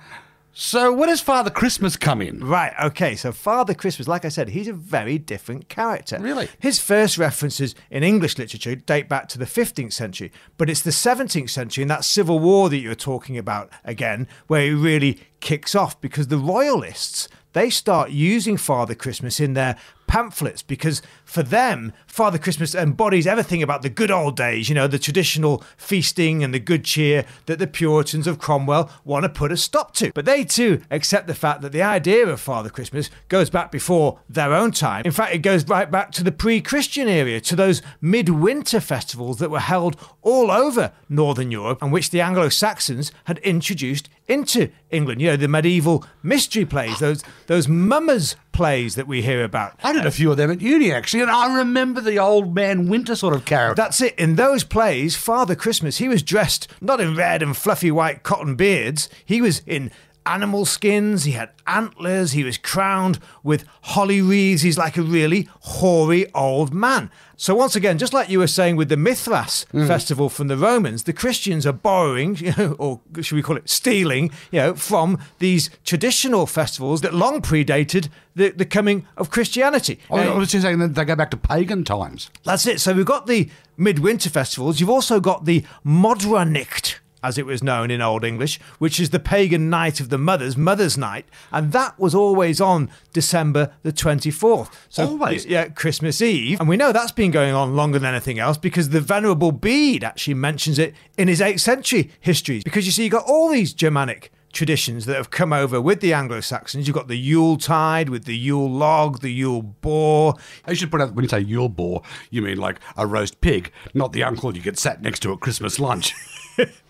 So 0.57 0.91
where 0.91 1.09
does 1.09 1.21
Father 1.21 1.51
Christmas 1.51 1.99
come 1.99 2.23
in? 2.23 2.43
Right, 2.43 2.73
okay, 2.85 3.15
so 3.15 3.31
Father 3.31 3.75
Christmas, 3.75 4.09
like 4.09 4.25
I 4.25 4.29
said, 4.29 4.49
he's 4.49 4.69
a 4.69 4.73
very 4.73 5.19
different 5.19 5.69
character. 5.69 6.17
Really? 6.19 6.49
His 6.61 6.79
first 6.79 7.19
references 7.19 7.75
in 7.91 8.03
English 8.03 8.39
literature 8.39 8.75
date 8.75 9.07
back 9.07 9.29
to 9.31 9.39
the 9.39 9.45
15th 9.45 9.93
century, 9.93 10.33
but 10.57 10.71
it's 10.71 10.81
the 10.81 10.93
17th 10.93 11.51
century 11.51 11.83
and 11.83 11.91
that 11.91 12.05
civil 12.05 12.39
war 12.39 12.71
that 12.71 12.79
you're 12.79 12.95
talking 12.95 13.37
about 13.37 13.71
again, 13.85 14.27
where 14.47 14.63
he 14.63 14.71
really 14.71 15.19
kicks 15.41 15.75
off 15.75 16.01
because 16.01 16.29
the 16.29 16.39
royalists, 16.39 17.29
they 17.53 17.69
start 17.69 18.13
using 18.13 18.57
Father 18.57 18.95
Christmas 18.95 19.41
in 19.41 19.53
their 19.53 19.77
pamphlets 20.07 20.63
because 20.63 21.03
for 21.25 21.43
them, 21.43 21.93
Father 22.07 22.39
Christmas 22.39 22.75
embodies 22.75 23.27
everything 23.27 23.63
about 23.63 23.83
the 23.83 23.89
good 23.89 24.11
old 24.11 24.37
days, 24.37 24.69
you 24.69 24.75
know, 24.75 24.87
the 24.87 24.99
traditional 24.99 25.63
feasting 25.77 26.45
and 26.45 26.55
the 26.55 26.61
good 26.61 26.85
cheer 26.85 27.25
that 27.47 27.59
the 27.59 27.67
Puritans 27.67 28.27
of 28.27 28.39
Cromwell 28.39 28.91
want 29.05 29.25
to 29.25 29.29
put 29.29 29.53
a 29.53 29.57
stop 29.57 29.95
to. 29.95 30.13
But 30.13 30.25
they 30.25 30.45
too 30.45 30.83
accept 30.91 31.27
the 31.27 31.35
fact 31.35 31.63
that 31.63 31.73
the 31.73 31.83
idea 31.83 32.27
of 32.27 32.41
Father 32.41 32.71
Christmas 32.71 33.11
goes 33.29 33.51
back 33.51 33.71
before 33.71 34.21
their 34.29 34.55
own 34.55 34.71
time. 34.71 35.03
In 35.05 35.13
fact, 35.13 35.35
it 35.35 35.39
goes 35.39 35.67
right 35.69 35.91
back 35.91 36.13
to 36.13 36.25
the 36.25 36.33
pre 36.33 36.61
Christian 36.61 37.09
era, 37.09 37.41
to 37.41 37.57
those 37.57 37.83
midwinter 38.01 38.81
festivals 38.81 39.39
that 39.39 39.51
were 39.51 39.61
held 39.61 39.97
all 40.23 40.51
over 40.51 40.93
Northern 41.09 41.51
Europe 41.51 41.83
and 41.83 41.93
which 41.93 42.11
the 42.11 42.21
Anglo 42.21 42.49
Saxons 42.49 43.13
had 43.25 43.39
introduced 43.39 44.09
into 44.27 44.71
England. 44.91 45.21
You 45.21 45.31
know, 45.31 45.37
the 45.37 45.49
medieval 45.49 46.05
mystery 46.23 46.65
plays, 46.65 46.99
those, 46.99 47.23
those 47.47 47.69
mummers 47.69 48.37
plays 48.55 48.95
that 48.95 49.07
we 49.07 49.21
hear 49.21 49.45
about. 49.45 49.75
I 49.83 49.93
did 49.93 50.07
a 50.07 50.11
few 50.11 50.31
of 50.31 50.39
them 50.39 50.51
at 50.51 50.63
uni, 50.63 50.91
actually, 50.91 51.23
and 51.23 51.31
I 51.31 51.59
remember 51.59 52.01
the 52.01 52.19
old 52.19 52.55
man 52.55 52.89
winter 52.89 53.15
sort 53.15 53.35
of 53.35 53.45
character. 53.45 53.83
That's 53.83 54.01
it. 54.01 54.15
In 54.19 54.37
those 54.37 54.65
plays, 54.65 55.17
Father 55.17 55.55
Christmas, 55.55 55.99
he 55.99 56.09
was 56.09 56.23
dressed 56.23 56.69
not 56.81 57.01
in 57.01 57.15
red 57.15 57.43
and 57.43 57.55
fluffy 57.55 57.91
white 57.91 58.23
cotton 58.23 58.55
beards. 58.55 59.11
He 59.25 59.43
was 59.43 59.61
in 59.67 59.91
animal 60.27 60.65
skins. 60.65 61.25
He 61.25 61.33
had 61.33 61.51
antlers. 61.67 62.33
He 62.33 62.45
was 62.45 62.57
crowned 62.57 63.19
with 63.43 63.67
holly 63.83 64.23
wreaths. 64.23 64.63
He's 64.63 64.79
like 64.79 64.97
a 64.97 65.03
really 65.03 65.49
hoary 65.61 66.33
old 66.33 66.73
man. 66.73 67.11
So 67.37 67.55
once 67.55 67.75
again, 67.77 67.99
just 67.99 68.13
like 68.13 68.29
you 68.29 68.39
were 68.39 68.47
saying 68.47 68.77
with 68.77 68.89
the 68.89 68.97
Mithras 68.97 69.67
mm. 69.73 69.87
festival 69.87 70.29
from 70.29 70.49
the 70.49 70.57
Romans, 70.57 71.05
the 71.05 71.13
Christians 71.13 71.67
are 71.67 71.73
borrowing, 71.73 72.37
you 72.39 72.55
know, 72.57 72.77
or 72.79 73.01
should 73.23 73.37
we 73.37 73.43
call 73.43 73.57
it 73.57 73.69
stealing, 73.69 74.31
you 74.51 74.61
know, 74.61 74.75
from 74.75 75.19
these 75.39 75.71
traditional 75.85 76.47
festivals 76.47 77.01
that 77.01 77.15
long 77.15 77.41
predated 77.43 78.09
the, 78.35 78.51
the 78.51 78.65
coming 78.65 79.07
of 79.17 79.31
Christianity. 79.31 79.99
I 80.11 80.25
Now, 80.25 80.37
was 80.37 80.51
just 80.51 80.65
saying 80.65 80.79
that 80.81 80.95
they 80.95 81.05
go 81.05 81.17
back 81.17 81.31
to 81.31 81.37
pagan 81.37 81.85
times. 81.85 82.31
that's 82.45 82.67
it. 82.67 82.81
So 82.81 82.93
we've 82.93 83.07
got 83.07 83.27
the 83.27 83.49
midwinter 83.77 84.31
festivals. 84.31 84.81
You've 84.81 84.91
also 84.91 85.21
got 85.21 85.45
the 85.45 85.65
Modronicht, 85.85 86.97
as 87.25 87.39
it 87.39 87.47
was 87.47 87.63
known 87.63 87.91
in 87.91 88.01
Old 88.03 88.23
English, 88.23 88.61
which 88.79 89.01
is 89.01 89.11
the 89.11 89.19
pagan 89.19 89.71
night 89.71 89.99
of 89.99 90.11
the 90.11 90.19
mothers, 90.19 90.57
Mother's 90.57 90.99
Night, 90.99 91.27
and 91.51 91.73
that 91.73 91.99
was 91.99 92.15
always 92.15 92.61
on 92.61 92.91
December 93.13 93.73
the 93.83 93.93
24th. 93.93 94.71
So 94.91 95.07
Always? 95.09 95.47
yeah, 95.47 95.69
Christmas 95.69 96.21
Eve. 96.21 96.61
And 96.61 96.69
we 96.69 96.77
know 96.77 96.93
that's 96.93 97.13
been 97.13 97.31
going 97.31 97.55
on 97.55 97.75
longer 97.75 97.99
than 97.99 98.11
anything 98.15 98.39
else 98.39 98.59
because 98.59 98.91
the 98.91 99.01
Venerable 99.01 99.53
Bede 99.53 100.05
actually 100.05 100.35
mentions 100.35 100.79
it 100.79 100.95
in 101.17 101.29
his 101.29 101.41
8th 101.41 101.61
century 101.61 102.11
histories. 102.21 102.63
Because 102.63 102.85
you 102.85 102.93
see, 102.93 103.05
you've 103.05 103.13
got 103.13 103.25
all 103.27 103.49
these 103.49 103.73
Germanic 103.73 104.31
traditions 104.53 105.07
that 105.07 105.17
have 105.17 105.31
come 105.31 105.53
over 105.53 105.81
with 105.81 106.01
the 106.01 106.13
Anglo 106.13 106.41
Saxons. 106.41 106.87
You've 106.87 106.95
got 106.95 107.09
the 107.09 107.17
Yule 107.19 107.57
Tide 107.57 108.09
with 108.09 108.25
the 108.25 108.37
Yule 108.37 108.71
log, 108.71 109.21
the 109.21 109.33
Yule 109.33 109.63
boar. 109.63 110.35
I 110.67 110.75
should 110.75 110.91
point 110.91 111.03
out 111.03 111.15
when 111.15 111.25
you 111.25 111.29
say 111.29 111.41
Yule 111.41 111.69
boar, 111.69 112.03
you 112.31 112.41
mean 112.43 112.59
like 112.59 112.79
a 112.97 113.07
roast 113.07 113.41
pig, 113.41 113.73
not 113.95 114.13
the 114.13 114.23
uncle 114.23 114.55
you 114.55 114.63
get 114.63 114.79
sat 114.79 115.03
next 115.03 115.21
to 115.21 115.33
at 115.33 115.41
Christmas 115.41 115.81
lunch. 115.81 116.15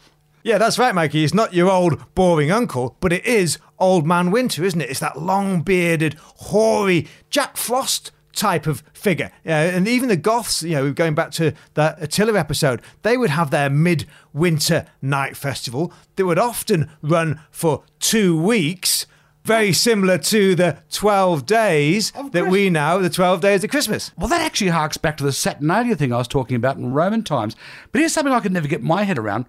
Yeah, 0.44 0.58
that's 0.58 0.78
right, 0.78 0.94
Mikey. 0.94 1.24
It's 1.24 1.32
not 1.32 1.54
your 1.54 1.70
old 1.70 2.14
boring 2.14 2.50
uncle, 2.50 2.98
but 3.00 3.14
it 3.14 3.24
is 3.24 3.56
Old 3.78 4.06
Man 4.06 4.30
Winter, 4.30 4.62
isn't 4.62 4.80
it? 4.80 4.90
It's 4.90 5.00
that 5.00 5.18
long 5.18 5.62
bearded, 5.62 6.16
hoary 6.20 7.08
Jack 7.30 7.56
Frost 7.56 8.12
type 8.34 8.66
of 8.66 8.82
figure. 8.92 9.32
Yeah, 9.42 9.62
and 9.62 9.88
even 9.88 10.10
the 10.10 10.18
Goths, 10.18 10.62
you 10.62 10.72
know, 10.72 10.92
going 10.92 11.14
back 11.14 11.30
to 11.32 11.54
that 11.74 11.96
Attila 12.02 12.38
episode, 12.38 12.82
they 13.00 13.16
would 13.16 13.30
have 13.30 13.50
their 13.50 13.70
mid-winter 13.70 14.84
night 15.00 15.34
festival 15.34 15.94
that 16.16 16.26
would 16.26 16.38
often 16.38 16.90
run 17.00 17.40
for 17.50 17.82
two 17.98 18.38
weeks. 18.38 19.06
Very 19.44 19.72
similar 19.72 20.18
to 20.18 20.54
the 20.54 20.76
12 20.90 21.46
days 21.46 22.12
that 22.32 22.48
we 22.48 22.68
know, 22.68 23.00
the 23.00 23.08
12 23.08 23.40
days 23.40 23.64
of 23.64 23.70
Christmas. 23.70 24.10
Well, 24.18 24.28
that 24.28 24.42
actually 24.42 24.70
harks 24.70 24.98
back 24.98 25.16
to 25.16 25.24
the 25.24 25.32
Saturnalia 25.32 25.96
thing 25.96 26.12
I 26.12 26.18
was 26.18 26.28
talking 26.28 26.56
about 26.56 26.76
in 26.76 26.92
Roman 26.92 27.22
times. 27.22 27.56
But 27.92 28.00
here's 28.00 28.12
something 28.12 28.32
I 28.32 28.40
could 28.40 28.52
never 28.52 28.68
get 28.68 28.82
my 28.82 29.04
head 29.04 29.16
around. 29.16 29.46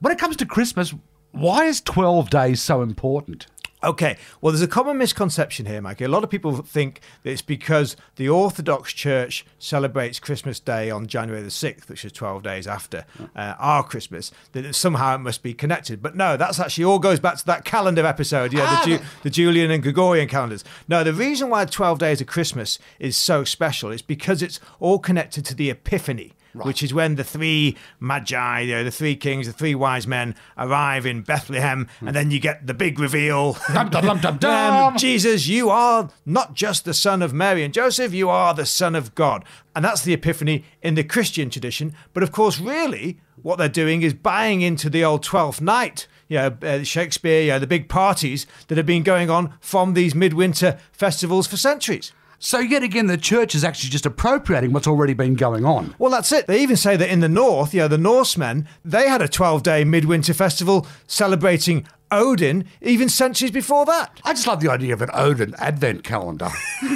When 0.00 0.12
it 0.12 0.18
comes 0.18 0.36
to 0.36 0.46
Christmas, 0.46 0.94
why 1.32 1.64
is 1.64 1.80
12 1.80 2.30
days 2.30 2.62
so 2.62 2.82
important? 2.82 3.46
Okay, 3.84 4.16
well, 4.40 4.52
there's 4.52 4.62
a 4.62 4.66
common 4.66 4.98
misconception 4.98 5.66
here, 5.66 5.80
Mikey. 5.80 6.02
A 6.04 6.08
lot 6.08 6.24
of 6.24 6.30
people 6.30 6.56
think 6.62 7.00
that 7.22 7.30
it's 7.30 7.42
because 7.42 7.94
the 8.16 8.28
Orthodox 8.28 8.92
Church 8.92 9.46
celebrates 9.60 10.18
Christmas 10.18 10.58
Day 10.58 10.90
on 10.90 11.06
January 11.06 11.42
the 11.42 11.48
6th, 11.48 11.88
which 11.88 12.04
is 12.04 12.10
12 12.10 12.42
days 12.42 12.66
after 12.66 13.04
uh, 13.36 13.54
our 13.60 13.84
Christmas, 13.84 14.32
that 14.50 14.74
somehow 14.74 15.14
it 15.14 15.18
must 15.18 15.44
be 15.44 15.54
connected. 15.54 16.02
But 16.02 16.16
no, 16.16 16.36
that's 16.36 16.58
actually 16.58 16.84
all 16.84 16.98
goes 16.98 17.20
back 17.20 17.36
to 17.38 17.46
that 17.46 17.64
calendar 17.64 18.04
episode, 18.04 18.52
yeah, 18.52 18.64
Ah, 18.66 18.82
the, 18.84 18.98
Ju- 18.98 19.04
the 19.22 19.30
Julian 19.30 19.70
and 19.70 19.80
Gregorian 19.82 20.26
calendars. 20.28 20.64
No, 20.88 21.04
the 21.04 21.12
reason 21.14 21.48
why 21.48 21.64
12 21.64 22.00
days 22.00 22.20
of 22.20 22.26
Christmas 22.26 22.80
is 22.98 23.16
so 23.16 23.44
special 23.44 23.92
is 23.92 24.02
because 24.02 24.42
it's 24.42 24.58
all 24.80 24.98
connected 24.98 25.44
to 25.44 25.54
the 25.54 25.70
Epiphany 25.70 26.32
which 26.66 26.82
is 26.82 26.92
when 26.94 27.14
the 27.14 27.24
three 27.24 27.76
magi, 28.00 28.60
you 28.60 28.74
know, 28.74 28.84
the 28.84 28.90
three 28.90 29.16
kings, 29.16 29.46
the 29.46 29.52
three 29.52 29.74
wise 29.74 30.06
men 30.06 30.34
arrive 30.56 31.06
in 31.06 31.22
Bethlehem, 31.22 31.88
and 32.00 32.14
then 32.14 32.30
you 32.30 32.40
get 32.40 32.66
the 32.66 32.74
big 32.74 32.98
reveal. 32.98 33.56
Dum, 33.72 33.88
dum, 33.90 34.18
dum, 34.18 34.38
dum, 34.38 34.48
Um. 34.48 34.96
Jesus, 34.96 35.46
you 35.46 35.70
are 35.70 36.10
not 36.26 36.54
just 36.54 36.84
the 36.84 36.94
son 36.94 37.22
of 37.22 37.32
Mary 37.32 37.62
and 37.62 37.72
Joseph, 37.74 38.12
you 38.12 38.28
are 38.28 38.54
the 38.54 38.66
son 38.66 38.94
of 38.94 39.14
God. 39.14 39.44
And 39.74 39.84
that's 39.84 40.02
the 40.02 40.12
epiphany 40.12 40.64
in 40.82 40.94
the 40.94 41.04
Christian 41.04 41.50
tradition. 41.50 41.94
But 42.12 42.22
of 42.22 42.32
course, 42.32 42.58
really, 42.58 43.20
what 43.42 43.56
they're 43.56 43.68
doing 43.68 44.02
is 44.02 44.14
buying 44.14 44.60
into 44.60 44.90
the 44.90 45.04
old 45.04 45.22
Twelfth 45.22 45.60
Night. 45.60 46.06
You 46.28 46.38
know, 46.38 46.56
uh, 46.62 46.82
Shakespeare, 46.82 47.42
you 47.42 47.48
know, 47.48 47.58
the 47.58 47.66
big 47.66 47.88
parties 47.88 48.46
that 48.66 48.76
have 48.76 48.86
been 48.86 49.02
going 49.02 49.30
on 49.30 49.54
from 49.60 49.94
these 49.94 50.14
midwinter 50.14 50.78
festivals 50.92 51.46
for 51.46 51.56
centuries. 51.56 52.12
So, 52.40 52.60
yet 52.60 52.84
again, 52.84 53.06
the 53.06 53.16
church 53.16 53.56
is 53.56 53.64
actually 53.64 53.90
just 53.90 54.06
appropriating 54.06 54.72
what's 54.72 54.86
already 54.86 55.12
been 55.12 55.34
going 55.34 55.64
on. 55.64 55.94
Well, 55.98 56.12
that's 56.12 56.30
it. 56.30 56.46
They 56.46 56.62
even 56.62 56.76
say 56.76 56.96
that 56.96 57.10
in 57.10 57.18
the 57.18 57.28
north, 57.28 57.74
you 57.74 57.80
know, 57.80 57.88
the 57.88 57.98
Norsemen, 57.98 58.68
they 58.84 59.08
had 59.08 59.20
a 59.20 59.28
12 59.28 59.64
day 59.64 59.84
midwinter 59.84 60.34
festival 60.34 60.86
celebrating 61.08 61.86
Odin 62.10 62.64
even 62.80 63.08
centuries 63.08 63.50
before 63.50 63.84
that. 63.86 64.20
I 64.24 64.32
just 64.32 64.46
love 64.46 64.60
the 64.60 64.70
idea 64.70 64.92
of 64.94 65.02
an 65.02 65.10
Odin 65.12 65.54
advent 65.58 66.04
calendar. 66.04 66.48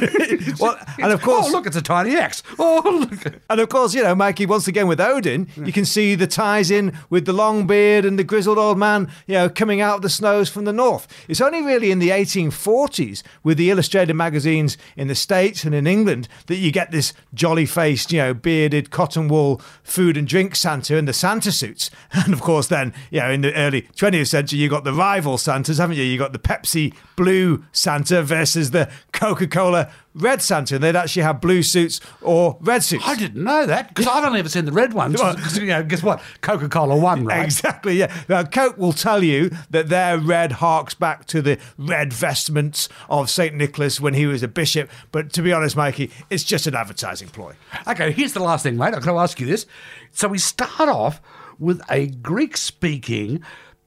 Well, 0.58 0.78
and 0.98 1.12
of 1.12 1.22
course, 1.22 1.46
oh, 1.48 1.52
look, 1.52 1.66
it's 1.66 1.76
a 1.76 1.82
tiny 1.82 2.14
X. 2.16 2.42
Oh, 2.58 2.82
look. 3.10 3.40
And 3.48 3.60
of 3.60 3.68
course, 3.68 3.94
you 3.94 4.02
know, 4.02 4.14
Mikey, 4.14 4.46
once 4.46 4.68
again 4.68 4.86
with 4.86 5.00
Odin, 5.00 5.48
you 5.56 5.72
can 5.72 5.84
see 5.84 6.14
the 6.14 6.26
ties 6.26 6.70
in 6.70 6.96
with 7.10 7.26
the 7.26 7.32
long 7.32 7.66
beard 7.66 8.04
and 8.04 8.18
the 8.18 8.24
grizzled 8.24 8.58
old 8.58 8.78
man, 8.78 9.10
you 9.26 9.34
know, 9.34 9.48
coming 9.48 9.80
out 9.80 9.96
of 9.96 10.02
the 10.02 10.08
snows 10.10 10.48
from 10.48 10.64
the 10.64 10.72
north. 10.72 11.06
It's 11.28 11.40
only 11.40 11.62
really 11.62 11.90
in 11.90 11.98
the 11.98 12.10
1840s 12.10 13.22
with 13.42 13.58
the 13.58 13.70
illustrated 13.70 14.14
magazines 14.14 14.76
in 14.96 15.08
the 15.08 15.14
States 15.14 15.64
and 15.64 15.74
in 15.74 15.86
England 15.86 16.28
that 16.46 16.56
you 16.56 16.70
get 16.70 16.90
this 16.90 17.12
jolly 17.34 17.66
faced, 17.66 18.12
you 18.12 18.18
know, 18.18 18.34
bearded 18.34 18.90
cotton 18.90 19.28
wool 19.28 19.60
food 19.82 20.16
and 20.16 20.26
drink 20.28 20.54
Santa 20.54 20.96
and 20.96 21.08
the 21.08 21.12
Santa 21.12 21.52
suits. 21.52 21.90
And 22.24 22.32
of 22.32 22.40
course, 22.40 22.68
then, 22.68 22.94
you 23.10 23.18
know, 23.20 23.30
in 23.30 23.40
the 23.40 23.52
early 23.54 23.82
20th 23.96 24.28
century, 24.28 24.58
you 24.58 24.68
got 24.68 24.84
the 24.84 24.92
rival 25.02 25.36
Santas, 25.36 25.78
haven't 25.78 25.96
you? 25.96 26.04
You 26.04 26.16
got 26.16 26.32
the 26.32 26.38
Pepsi 26.38 26.94
blue 27.16 27.64
Santa 27.72 28.22
versus 28.22 28.70
the 28.70 28.88
Coca 29.12 29.48
Cola 29.48 29.90
red 30.14 30.40
Santa. 30.40 30.76
And 30.76 30.84
they'd 30.84 30.94
actually 30.94 31.22
have 31.22 31.40
blue 31.40 31.64
suits 31.64 32.00
or 32.20 32.56
red 32.60 32.84
suits. 32.84 33.02
I 33.04 33.16
didn't 33.16 33.42
know 33.42 33.66
that 33.66 33.88
because 33.88 34.06
I've 34.06 34.22
only 34.22 34.38
ever 34.38 34.48
seen 34.48 34.64
the 34.64 34.70
red 34.70 34.92
ones. 34.92 35.20
'Cause, 35.20 35.58
you 35.58 35.66
know, 35.66 35.82
guess 35.82 36.04
what? 36.04 36.22
Coca 36.40 36.68
Cola 36.68 36.94
won, 36.94 37.24
right? 37.24 37.42
Exactly, 37.44 37.96
yeah. 37.98 38.14
Now, 38.28 38.44
Coke 38.44 38.78
will 38.78 38.92
tell 38.92 39.24
you 39.24 39.50
that 39.70 39.88
their 39.88 40.18
red 40.18 40.52
harks 40.52 40.94
back 40.94 41.26
to 41.26 41.42
the 41.42 41.58
red 41.76 42.12
vestments 42.12 42.88
of 43.10 43.28
St. 43.28 43.56
Nicholas 43.56 44.00
when 44.00 44.14
he 44.14 44.26
was 44.26 44.44
a 44.44 44.48
bishop. 44.48 44.88
But 45.10 45.32
to 45.32 45.42
be 45.42 45.52
honest, 45.52 45.76
Mikey, 45.76 46.12
it's 46.30 46.44
just 46.44 46.68
an 46.68 46.76
advertising 46.76 47.28
ploy. 47.28 47.54
Okay, 47.88 48.12
here's 48.12 48.34
the 48.34 48.42
last 48.42 48.62
thing, 48.62 48.76
mate. 48.76 48.94
I'm 48.94 49.00
going 49.00 49.16
to 49.16 49.18
ask 49.18 49.40
you 49.40 49.46
this. 49.46 49.66
So 50.12 50.28
we 50.28 50.38
start 50.38 50.88
off 50.88 51.20
with 51.58 51.80
a 51.90 52.06
Greek 52.06 52.56
speaking 52.56 53.42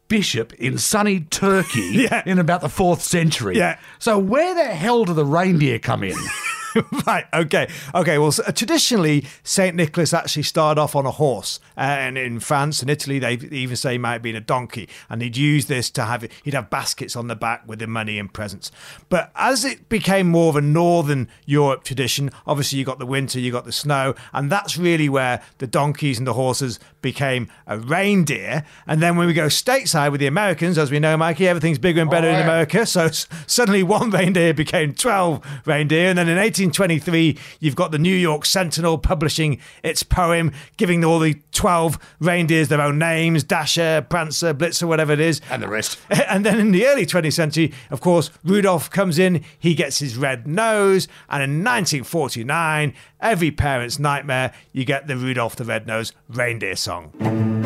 bishop 0.07 0.53
in 0.53 0.77
sunny 0.77 1.21
Turkey 1.21 1.81
Yeah. 2.09 2.23
in 2.25 2.39
about 2.39 2.61
the 2.61 2.69
fourth 2.69 3.01
century. 3.01 3.57
Yeah. 3.57 3.79
So 3.99 4.17
where 4.19 4.53
the 4.55 4.65
hell 4.65 5.05
do 5.05 5.13
the 5.13 5.25
reindeer 5.25 5.79
come 5.79 6.03
in? 6.03 6.15
right, 7.07 7.25
okay. 7.33 7.69
Okay, 7.93 8.17
well, 8.17 8.31
so, 8.31 8.43
uh, 8.43 8.51
traditionally, 8.51 9.25
St. 9.43 9.75
Nicholas 9.75 10.13
actually 10.13 10.43
started 10.43 10.79
off 10.79 10.95
on 10.95 11.05
a 11.05 11.11
horse. 11.11 11.59
Uh, 11.77 11.81
and 11.81 12.17
in 12.17 12.39
France 12.39 12.81
and 12.81 12.89
Italy, 12.89 13.19
they 13.19 13.33
even 13.33 13.75
say 13.75 13.93
he 13.93 13.97
might 13.97 14.13
have 14.13 14.21
been 14.21 14.35
a 14.35 14.41
donkey. 14.41 14.89
And 15.09 15.21
he'd 15.21 15.37
use 15.37 15.65
this 15.67 15.89
to 15.91 16.03
have, 16.05 16.27
he'd 16.43 16.53
have 16.53 16.69
baskets 16.69 17.15
on 17.15 17.27
the 17.27 17.35
back 17.35 17.67
with 17.67 17.79
the 17.79 17.87
money 17.87 18.19
and 18.19 18.31
presents. 18.33 18.71
But 19.09 19.31
as 19.35 19.63
it 19.65 19.89
became 19.89 20.27
more 20.29 20.49
of 20.49 20.55
a 20.55 20.61
Northern 20.61 21.27
Europe 21.45 21.83
tradition, 21.83 22.31
obviously 22.47 22.79
you 22.79 22.85
got 22.85 22.99
the 22.99 23.05
winter, 23.05 23.39
you 23.39 23.51
got 23.51 23.65
the 23.65 23.71
snow. 23.71 24.15
And 24.33 24.51
that's 24.51 24.77
really 24.77 25.09
where 25.09 25.41
the 25.59 25.67
donkeys 25.67 26.17
and 26.17 26.27
the 26.27 26.33
horses 26.33 26.79
became 27.01 27.49
a 27.67 27.77
reindeer. 27.77 28.65
And 28.87 29.01
then 29.01 29.15
when 29.15 29.27
we 29.27 29.33
go 29.33 29.47
stateside 29.47 30.11
with 30.11 30.19
the 30.19 30.27
Americans, 30.27 30.77
as 30.77 30.91
we 30.91 30.99
know, 30.99 31.15
Mikey, 31.17 31.47
everything's 31.47 31.77
bigger 31.79 32.01
and 32.01 32.09
better 32.09 32.27
Oh, 32.27 32.33
in. 32.33 32.41
America. 32.41 32.85
So 32.85 33.05
s- 33.05 33.27
suddenly 33.47 33.83
one 33.83 34.09
reindeer 34.09 34.53
became 34.53 34.93
12 34.93 35.45
reindeer. 35.65 36.09
And 36.09 36.17
then 36.17 36.27
in 36.27 36.37
1823, 36.69 37.37
you've 37.59 37.75
got 37.75 37.91
the 37.91 37.99
New 37.99 38.15
York 38.15 38.45
Sentinel 38.45 38.97
publishing 38.97 39.59
its 39.83 40.03
poem, 40.03 40.51
giving 40.77 41.03
all 41.05 41.19
the 41.19 41.35
12 41.51 41.97
reindeers 42.19 42.67
their 42.69 42.81
own 42.81 42.97
names 42.97 43.43
Dasher, 43.43 44.05
Prancer, 44.09 44.53
Blitzer, 44.53 44.87
whatever 44.87 45.13
it 45.13 45.19
is. 45.19 45.41
and 45.49 45.61
the 45.61 45.67
rest. 45.67 45.99
And 46.27 46.45
then 46.45 46.59
in 46.59 46.71
the 46.71 46.87
early 46.87 47.05
20th 47.05 47.33
century, 47.33 47.71
of 47.91 48.01
course, 48.01 48.31
Rudolph 48.43 48.89
comes 48.89 49.19
in, 49.19 49.43
he 49.59 49.75
gets 49.75 49.99
his 49.99 50.17
red 50.17 50.47
nose, 50.47 51.07
and 51.29 51.43
in 51.43 51.63
1949, 51.63 52.93
every 53.21 53.51
parent's 53.51 53.99
nightmare, 53.99 54.53
you 54.73 54.85
get 54.85 55.07
the 55.07 55.15
Rudolph 55.15 55.55
the 55.55 55.65
Red-Nosed 55.65 56.13
reindeer 56.27 56.75
song. 56.75 57.64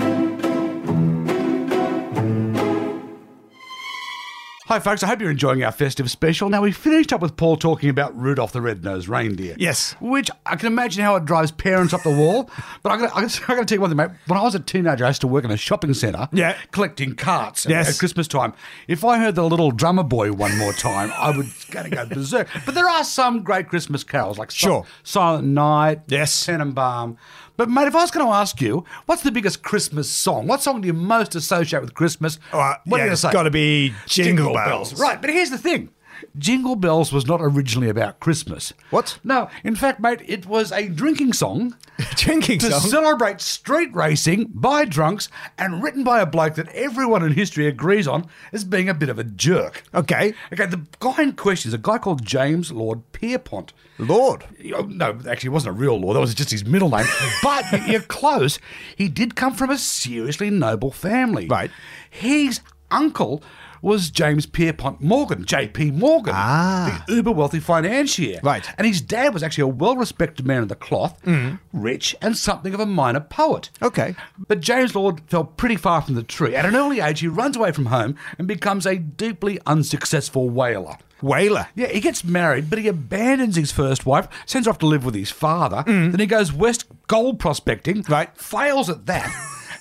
Hi, 4.70 4.80
folks. 4.80 5.02
I 5.02 5.08
hope 5.08 5.20
you're 5.20 5.32
enjoying 5.32 5.64
our 5.64 5.72
festive 5.72 6.12
special. 6.12 6.48
Now, 6.48 6.62
we 6.62 6.72
finished 6.72 7.12
up 7.12 7.22
with 7.22 7.36
Paul 7.36 7.58
talking 7.58 7.90
about 7.90 8.16
Rudolph 8.16 8.52
the 8.52 8.62
Red-Nosed 8.62 9.08
Reindeer. 9.10 9.56
Yes. 9.58 9.94
Which 10.00 10.30
I 10.46 10.56
can 10.58 10.68
imagine 10.68 11.04
how 11.04 11.16
it 11.16 11.26
drives 11.26 11.50
parents 11.52 11.92
up 11.92 12.04
the 12.04 12.12
wall. 12.12 12.52
But 12.84 12.92
I'm 12.92 13.00
going 13.00 13.28
to 13.28 13.66
tell 13.66 13.76
you 13.76 13.82
one 13.82 13.90
thing, 13.90 13.98
mate. 13.98 14.12
When 14.28 14.38
I 14.40 14.44
was 14.44 14.54
a 14.54 14.60
teenager, 14.60 15.06
I 15.06 15.08
used 15.08 15.22
to 15.22 15.28
work 15.28 15.44
in 15.44 15.50
a 15.50 15.58
shopping 15.58 15.96
centre 15.96 16.30
Yeah. 16.32 16.56
collecting 16.70 17.16
carts 17.16 17.66
at- 17.66 17.72
Yes. 17.72 17.90
at 17.90 17.98
Christmas 17.98 18.28
time. 18.28 18.54
If 18.88 19.04
I 19.04 19.18
heard 19.18 19.34
the 19.34 19.44
little 19.44 19.72
drummer 19.72 20.04
boy 20.04 20.32
one 20.34 20.56
more 20.60 20.74
time, 20.74 21.12
I 21.18 21.36
would 21.36 21.48
going 21.72 21.90
to 21.90 21.96
go 21.96 22.06
berserk. 22.06 22.48
But 22.64 22.76
there 22.76 22.88
are 22.88 23.04
some 23.04 23.42
great 23.42 23.70
Christmas 23.70 24.04
carols, 24.04 24.38
like 24.38 24.52
Sure. 24.52 24.86
Silent 25.04 25.48
Night, 25.48 26.02
Yes. 26.08 26.46
Tannenbaum. 26.46 27.18
But, 27.60 27.68
mate, 27.70 27.88
if 27.88 27.96
I 27.96 28.00
was 28.04 28.10
going 28.10 28.26
to 28.26 28.32
ask 28.32 28.62
you, 28.62 28.86
what's 29.06 29.22
the 29.22 29.34
biggest 29.34 29.64
Christmas 29.64 30.10
song? 30.10 30.48
What 30.48 30.62
song 30.62 30.80
do 30.80 30.88
you 30.88 30.94
most 30.94 31.36
associate 31.36 31.82
with 31.82 31.94
Christmas? 31.94 32.40
Uh, 32.54 32.76
what 32.86 33.00
yeah, 33.00 33.04
are 33.04 33.08
you 33.08 33.12
it's 33.12 33.22
say? 33.22 33.34
got 33.34 33.44
to 33.44 33.52
be 33.52 33.94
Jingle, 34.06 34.54
Bells. 34.54 34.98
Right, 34.98 35.20
but 35.20 35.30
here's 35.30 35.50
the 35.50 35.58
thing. 35.58 35.90
Jingle 36.38 36.76
Bells 36.76 37.12
was 37.12 37.26
not 37.28 37.40
originally 37.42 37.90
about 37.90 38.20
Christmas. 38.20 38.74
What? 38.90 39.20
No, 39.24 39.50
in 39.64 39.76
fact, 39.76 40.00
mate, 40.00 40.22
it 40.26 40.46
was 40.46 40.72
a 40.72 40.88
drinking 40.88 41.34
song 41.34 41.76
Drinking 42.16 42.60
to 42.60 42.72
song? 42.72 42.80
celebrate 42.90 43.42
street 43.42 43.94
racing 43.94 44.50
by 44.54 44.86
drunks 44.86 45.28
and 45.58 45.84
written 45.84 46.04
by 46.04 46.20
a 46.22 46.26
bloke 46.26 46.56
that 46.56 46.70
everyone 46.70 47.24
in 47.24 47.34
history 47.34 47.68
agrees 47.68 48.08
on 48.08 48.28
as 48.54 48.64
being 48.64 48.88
a 48.90 48.94
bit 48.94 49.10
of 49.10 49.20
a 49.20 49.24
jerk. 49.24 49.84
Okay. 49.94 50.34
Okay, 50.54 50.66
the 50.66 50.86
guy 51.00 51.24
in 51.24 51.34
question 51.34 51.70
is 51.70 51.74
a 51.74 51.78
guy 51.78 51.98
called 51.98 52.26
James 52.26 52.72
Lord 52.72 53.02
Pierpont. 53.12 53.74
Lord. 53.98 54.46
Oh, 54.76 54.84
No, 54.84 55.20
actually, 55.30 55.48
it 55.48 55.54
wasn't 55.54 55.76
a 55.76 55.80
real 55.80 56.00
lord. 56.00 56.16
That 56.16 56.22
was 56.22 56.34
just 56.34 56.52
his 56.52 56.66
middle 56.66 56.90
name. 56.90 57.06
but 57.44 57.66
you're 57.88 58.02
close. 58.02 58.60
He 58.96 59.10
did 59.10 59.36
come 59.36 59.54
from 59.54 59.70
a 59.70 59.78
seriously 59.78 60.50
noble 60.50 60.92
family. 60.92 61.48
Right. 61.48 61.72
His 62.10 62.62
uncle 62.92 63.44
was 63.82 64.10
James 64.10 64.46
Pierpont 64.46 65.02
Morgan, 65.02 65.46
J.P. 65.46 65.92
Morgan, 65.92 66.34
Ah. 66.36 67.04
the 67.08 67.16
uber 67.16 67.32
wealthy 67.32 67.60
financier. 67.60 68.40
Right. 68.44 68.68
And 68.78 68.86
his 68.88 69.02
dad 69.02 69.34
was 69.34 69.44
actually 69.44 69.64
a 69.64 69.68
well 69.68 69.96
respected 69.96 70.46
man 70.46 70.64
of 70.64 70.70
the 70.70 70.76
cloth, 70.76 71.20
rich, 71.74 72.16
and 72.22 72.36
something 72.38 72.74
of 72.74 72.80
a 72.80 72.86
minor 72.86 73.20
poet. 73.22 73.70
Okay. 73.82 74.16
But 74.48 74.60
James 74.62 74.96
Lord 74.96 75.22
fell 75.28 75.44
pretty 75.46 75.76
far 75.76 76.02
from 76.02 76.16
the 76.16 76.24
tree. 76.24 76.56
At 76.56 76.66
an 76.66 76.76
early 76.76 77.00
age, 77.00 77.20
he 77.22 77.28
runs 77.28 77.56
away 77.56 77.72
from 77.72 77.88
home 77.88 78.16
and 78.38 78.48
becomes 78.48 78.86
a 78.86 78.96
deeply 78.98 79.60
unsuccessful 79.66 80.50
whaler. 80.50 80.98
Whaler. 81.22 81.68
Yeah, 81.76 81.88
he 81.88 82.00
gets 82.00 82.24
married, 82.24 82.70
but 82.70 82.80
he 82.80 82.88
abandons 82.88 83.58
his 83.58 83.74
first 83.74 84.06
wife, 84.06 84.28
sends 84.46 84.68
her 84.68 84.72
off 84.72 84.80
to 84.80 84.86
live 84.86 85.04
with 85.04 85.16
his 85.16 85.30
father. 85.32 85.84
Then 85.86 86.18
he 86.20 86.26
goes 86.26 86.54
west 86.54 86.86
gold 87.08 87.40
prospecting, 87.40 88.04
Mm. 88.04 88.10
Right. 88.10 88.38
fails 88.38 88.90
at 88.90 89.06
that. 89.08 89.30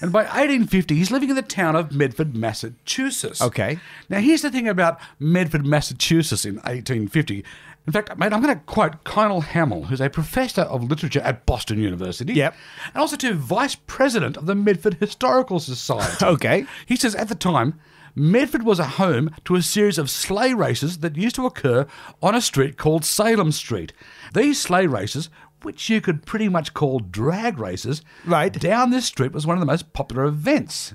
And 0.00 0.12
by 0.12 0.23
1850, 0.23 0.95
he's 0.95 1.11
living 1.11 1.31
in 1.31 1.37
the 1.37 1.43
town 1.43 1.75
of 1.75 1.93
Medford, 1.93 2.37
Massachusetts. 2.37 3.43
Okay. 3.43 3.78
Now, 4.09 4.21
here's 4.21 4.43
the 4.43 4.50
thing 4.50 4.69
about 4.69 5.00
Medford, 5.19 5.67
Massachusetts 5.67 6.45
in 6.45 6.57
1850. 6.57 7.45
In 7.87 7.93
fact, 7.93 8.19
mate, 8.19 8.33
I'm 8.33 8.43
going 8.43 8.55
to 8.55 8.62
quote 8.64 9.02
Kyna 9.05 9.40
Hamill, 9.40 9.85
who's 9.85 10.00
a 10.00 10.11
professor 10.11 10.61
of 10.61 10.85
literature 10.85 11.21
at 11.21 11.47
Boston 11.47 11.78
University. 11.78 12.35
Yep. 12.35 12.55
And 12.88 12.97
also 12.97 13.17
to 13.17 13.33
vice 13.33 13.75
president 13.75 14.37
of 14.37 14.47
the 14.47 14.55
Medford 14.55 14.99
Historical 15.00 15.59
Society. 15.59 16.17
Okay. 16.28 16.67
He 16.85 16.97
says 16.97 17.14
at 17.14 17.28
the 17.28 17.35
time, 17.35 17.81
Medford 18.14 18.62
was 18.62 18.78
a 18.78 18.85
home 18.85 19.31
to 19.45 19.55
a 19.55 19.62
series 19.62 19.97
of 19.97 20.11
sleigh 20.11 20.52
races 20.52 20.99
that 20.99 21.17
used 21.17 21.37
to 21.37 21.47
occur 21.47 21.87
on 22.23 22.35
a 22.35 22.40
street 22.40 22.76
called 22.76 23.05
Salem 23.05 23.52
Street. 23.52 23.93
These 24.35 24.61
sleigh 24.61 24.87
races, 24.87 25.31
which 25.62 25.88
you 25.90 26.00
could 26.00 26.24
pretty 26.26 26.48
much 26.48 26.74
call 26.74 26.98
drag 27.00 27.58
races, 27.58 28.02
Right. 28.24 28.52
down 28.52 28.90
this 28.90 29.06
street 29.06 29.32
was 29.32 29.46
one 29.46 29.56
of 29.56 29.60
the 29.60 29.66
most 29.66 29.92
popular 29.92 30.24
events. 30.24 30.94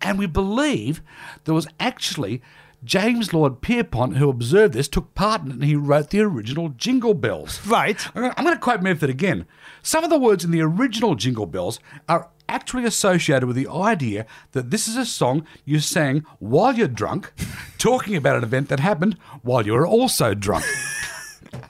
And 0.00 0.18
we 0.18 0.26
believe 0.26 1.02
there 1.44 1.54
was 1.54 1.66
actually 1.80 2.40
James 2.84 3.32
Lord 3.34 3.60
Pierpont 3.60 4.16
who 4.18 4.28
observed 4.30 4.72
this, 4.74 4.86
took 4.86 5.12
part 5.16 5.42
in 5.42 5.48
it, 5.50 5.54
and 5.54 5.64
he 5.64 5.74
wrote 5.74 6.10
the 6.10 6.20
original 6.20 6.68
Jingle 6.68 7.14
Bells. 7.14 7.60
Right. 7.66 7.98
Uh, 8.06 8.10
I'm 8.14 8.22
gonna- 8.22 8.34
I'm 8.36 8.44
going 8.44 8.58
quote 8.58 8.82
Medford 8.82 9.10
again. 9.10 9.46
Some 9.82 10.04
of 10.04 10.10
the 10.10 10.18
words 10.18 10.44
in 10.44 10.52
the 10.52 10.60
original 10.60 11.16
Jingle 11.16 11.46
Bells 11.46 11.80
are 12.08 12.28
actually 12.48 12.84
associated 12.84 13.46
with 13.46 13.56
the 13.56 13.68
idea 13.68 14.26
that 14.52 14.70
this 14.70 14.86
is 14.86 14.96
a 14.96 15.04
song 15.04 15.44
you 15.64 15.80
sang 15.80 16.24
while 16.38 16.74
you're 16.76 16.86
drunk, 16.88 17.32
talking 17.78 18.14
about 18.14 18.36
an 18.36 18.44
event 18.44 18.68
that 18.68 18.78
happened 18.80 19.16
while 19.42 19.66
you 19.66 19.72
were 19.72 19.86
also 19.86 20.32
drunk. 20.34 20.64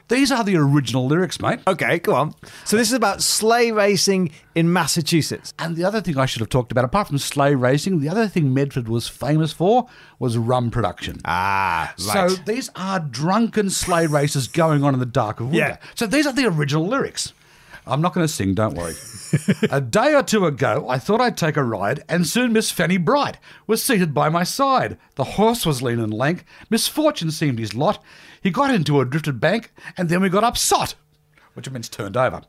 These 0.08 0.32
are 0.32 0.42
the 0.42 0.56
original 0.56 1.06
lyrics, 1.06 1.40
mate. 1.40 1.61
Okay, 1.66 1.99
go 1.99 2.14
on. 2.14 2.35
So 2.64 2.76
this 2.76 2.88
is 2.88 2.94
about 2.94 3.23
sleigh 3.23 3.70
racing 3.73 4.30
in 4.54 4.73
Massachusetts. 4.73 5.52
And 5.58 5.76
the 5.76 5.85
other 5.85 6.00
thing 6.00 6.18
I 6.18 6.26
should 6.26 6.40
have 6.40 6.49
talked 6.49 6.73
about, 6.73 6.85
apart 6.85 7.08
from 7.08 7.18
sleigh 7.18 7.54
racing, 7.54 8.00
the 8.00 8.08
other 8.08 8.26
thing 8.28 8.54
Medford 8.54 8.88
was 8.88 9.06
famous 9.08 9.52
for 9.52 9.87
was 10.18 10.37
rum 10.38 10.70
production. 10.70 11.20
Ah, 11.25 11.92
So 11.97 12.28
these 12.28 12.70
are 12.75 13.00
drunken 13.00 13.70
sleigh 13.70 14.06
races 14.06 14.49
going 14.49 14.82
on 14.82 14.94
in 14.94 15.00
the 15.00 15.06
dark 15.06 15.40
of 15.40 15.47
winter. 15.47 15.58
Yeah. 15.58 15.76
So 15.94 16.06
these 16.06 16.26
are 16.26 16.32
the 16.32 16.47
original 16.47 16.87
lyrics. 16.87 17.32
I'm 17.88 18.00
not 18.02 18.14
going 18.14 18.26
to 18.26 18.33
sing, 18.33 18.54
don't 18.54 18.75
worry. 18.75 18.95
a 19.71 19.80
day 19.80 20.14
or 20.14 20.23
two 20.23 20.47
ago, 20.47 20.87
I 20.88 20.99
thought 20.99 21.21
I'd 21.21 21.37
take 21.37 21.57
a 21.57 21.64
ride, 21.64 22.04
and 22.09 22.26
soon 22.26 22.52
Miss 22.52 22.71
Fanny 22.71 22.97
Bright 22.97 23.38
was 23.66 23.83
seated 23.83 24.12
by 24.14 24.28
my 24.28 24.45
side. 24.45 24.99
The 25.16 25.25
horse 25.25 25.64
was 25.64 25.83
lean 25.83 25.99
and 25.99 26.12
lank. 26.12 26.45
Misfortune 26.71 27.30
seemed 27.30 27.59
his 27.59 27.75
lot. 27.75 28.02
He 28.42 28.50
got 28.50 28.73
into 28.75 29.00
a 29.00 29.04
drifted 29.04 29.40
bank, 29.40 29.73
and 29.97 30.09
then 30.09 30.21
we 30.21 30.28
got 30.28 30.45
upsot, 30.45 30.95
which 31.54 31.71
means 31.71 31.88
turned 31.88 32.16
over. 32.16 32.42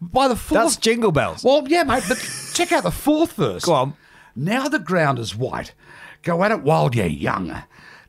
By 0.00 0.28
the 0.28 0.36
fourth, 0.36 0.60
That's 0.60 0.76
Jingle 0.76 1.12
Bells. 1.12 1.44
well, 1.44 1.66
yeah, 1.68 1.84
mate, 1.84 2.04
but 2.08 2.18
check 2.52 2.72
out 2.72 2.82
the 2.82 2.90
fourth 2.90 3.34
verse. 3.34 3.64
Go 3.64 3.72
on. 3.74 3.94
Now 4.36 4.68
the 4.68 4.78
ground 4.78 5.18
is 5.18 5.36
white. 5.36 5.72
Go 6.22 6.42
at 6.42 6.50
it 6.50 6.62
while 6.62 6.92
you're 6.94 7.06
young. 7.06 7.62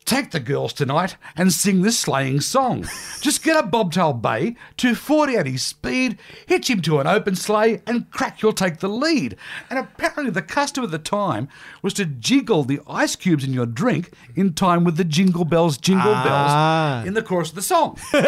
Take 0.05 0.29
the 0.29 0.39
girls 0.39 0.71
tonight 0.71 1.17
and 1.35 1.51
sing 1.51 1.81
this 1.81 1.97
sleighing 1.97 2.39
song. 2.39 2.85
Just 3.21 3.43
get 3.43 3.57
a 3.57 3.67
bobtail 3.67 4.13
bay, 4.13 4.55
240 4.77 5.35
at 5.35 5.47
his 5.47 5.63
speed, 5.63 6.19
hitch 6.45 6.69
him 6.69 6.79
to 6.83 6.99
an 6.99 7.07
open 7.07 7.35
sleigh, 7.35 7.81
and 7.87 8.11
crack, 8.11 8.43
you'll 8.43 8.53
take 8.53 8.79
the 8.81 8.87
lead. 8.87 9.35
And 9.67 9.79
apparently, 9.79 10.29
the 10.29 10.43
custom 10.43 10.83
of 10.83 10.91
the 10.91 10.99
time 10.99 11.47
was 11.81 11.95
to 11.95 12.05
jiggle 12.05 12.63
the 12.63 12.81
ice 12.87 13.15
cubes 13.15 13.43
in 13.43 13.51
your 13.51 13.65
drink 13.65 14.11
in 14.35 14.53
time 14.53 14.83
with 14.83 14.97
the 14.97 15.03
jingle 15.03 15.43
bells, 15.43 15.79
jingle 15.79 16.13
Ah. 16.13 16.23
bells 17.01 17.07
in 17.07 17.15
the 17.15 17.23
chorus 17.23 17.49
of 17.49 17.55
the 17.55 17.61
song. 17.63 17.97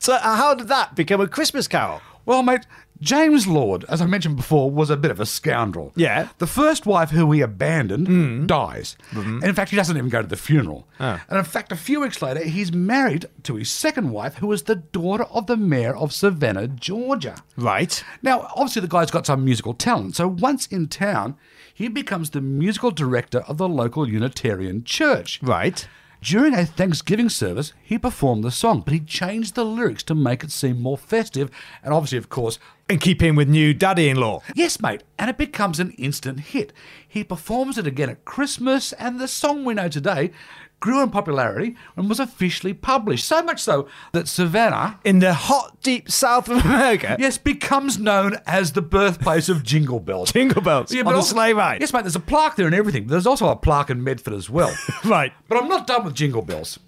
So 0.00 0.12
uh, 0.14 0.36
how 0.36 0.54
did 0.54 0.68
that 0.68 0.94
become 0.94 1.20
a 1.20 1.26
Christmas 1.26 1.66
carol? 1.66 2.00
Well, 2.24 2.44
mate, 2.44 2.66
James 3.00 3.46
Lord, 3.46 3.84
as 3.88 4.00
I 4.00 4.06
mentioned 4.06 4.36
before, 4.36 4.70
was 4.70 4.90
a 4.90 4.96
bit 4.96 5.10
of 5.10 5.20
a 5.20 5.26
scoundrel. 5.26 5.92
Yeah. 5.94 6.28
The 6.38 6.46
first 6.46 6.86
wife 6.86 7.10
who 7.10 7.30
he 7.32 7.40
abandoned 7.40 8.06
mm. 8.06 8.46
dies. 8.46 8.96
Mm-hmm. 9.10 9.36
And 9.36 9.44
in 9.44 9.54
fact, 9.54 9.70
he 9.70 9.76
doesn't 9.76 9.96
even 9.96 10.10
go 10.10 10.22
to 10.22 10.28
the 10.28 10.36
funeral. 10.36 10.86
Ah. 10.98 11.24
And 11.28 11.38
in 11.38 11.44
fact, 11.44 11.72
a 11.72 11.76
few 11.76 12.00
weeks 12.00 12.20
later, 12.20 12.44
he's 12.44 12.72
married 12.72 13.26
to 13.44 13.54
his 13.54 13.70
second 13.70 14.10
wife, 14.10 14.36
who 14.36 14.50
is 14.52 14.64
the 14.64 14.76
daughter 14.76 15.24
of 15.24 15.46
the 15.46 15.56
mayor 15.56 15.96
of 15.96 16.12
Savannah, 16.12 16.68
Georgia. 16.68 17.36
Right. 17.56 18.02
Now, 18.22 18.50
obviously, 18.54 18.82
the 18.82 18.88
guy's 18.88 19.10
got 19.10 19.26
some 19.26 19.44
musical 19.44 19.74
talent. 19.74 20.16
So 20.16 20.26
once 20.28 20.66
in 20.66 20.88
town, 20.88 21.36
he 21.72 21.88
becomes 21.88 22.30
the 22.30 22.40
musical 22.40 22.90
director 22.90 23.40
of 23.40 23.58
the 23.58 23.68
local 23.68 24.08
Unitarian 24.08 24.82
church. 24.84 25.40
Right. 25.42 25.86
During 26.20 26.52
a 26.52 26.66
Thanksgiving 26.66 27.28
service, 27.28 27.72
he 27.80 27.96
performed 27.96 28.42
the 28.42 28.50
song, 28.50 28.82
but 28.84 28.92
he 28.92 29.00
changed 29.00 29.54
the 29.54 29.64
lyrics 29.64 30.02
to 30.04 30.14
make 30.16 30.42
it 30.42 30.50
seem 30.50 30.82
more 30.82 30.98
festive. 30.98 31.48
And 31.82 31.94
obviously, 31.94 32.18
of 32.18 32.28
course, 32.28 32.58
And 32.88 33.00
keep 33.00 33.22
in 33.22 33.36
with 33.36 33.48
new 33.48 33.72
daddy-in-law. 33.72 34.42
yes, 34.54 34.80
mate, 34.80 35.04
and 35.18 35.30
it 35.30 35.38
becomes 35.38 35.78
an 35.78 35.92
instant 35.92 36.40
hit. 36.40 36.72
He 37.06 37.22
performs 37.22 37.78
it 37.78 37.86
again 37.86 38.10
at 38.10 38.24
Christmas, 38.24 38.92
and 38.94 39.20
the 39.20 39.28
song 39.28 39.64
we 39.64 39.74
know 39.74 39.88
today 39.88 40.32
grew 40.80 41.02
in 41.02 41.10
popularity 41.10 41.74
and 41.96 42.08
was 42.08 42.20
officially 42.20 42.72
published. 42.72 43.24
So 43.26 43.42
much 43.42 43.60
so 43.62 43.88
that 44.12 44.28
Savannah, 44.28 45.00
In 45.04 45.18
the 45.18 45.34
hot, 45.34 45.82
deep 45.82 46.10
south 46.10 46.48
of 46.48 46.64
America. 46.64 47.16
yes, 47.20 47.36
becomes 47.38 47.98
known 47.98 48.36
as 48.46 48.72
the 48.72 48.82
birthplace 48.82 49.48
of 49.48 49.62
Jingle 49.64 49.98
Bells. 50.00 50.32
Jingle 50.32 50.62
bells 50.62 50.92
Yeah, 50.92 51.00
on 51.00 51.04
but 51.06 51.14
a 51.14 51.16
also- 51.16 51.34
sleigh 51.34 51.52
ride. 51.52 51.80
Yes, 51.80 51.92
mate, 51.92 52.02
there's 52.02 52.14
a 52.16 52.20
plaque 52.20 52.56
there 52.56 52.66
and 52.66 52.74
everything. 52.74 53.04
But 53.04 53.10
there's 53.12 53.26
also 53.26 53.48
a 53.48 53.56
plaque 53.56 53.90
in 53.90 54.04
Medford 54.04 54.34
as 54.34 54.48
well. 54.48 54.74
Right. 55.04 55.32
But 55.48 55.58
I'm 55.62 55.68
not 55.68 55.86
done 55.86 56.04
with 56.04 56.14
Jingle 56.14 56.42
Bells. 56.42 56.78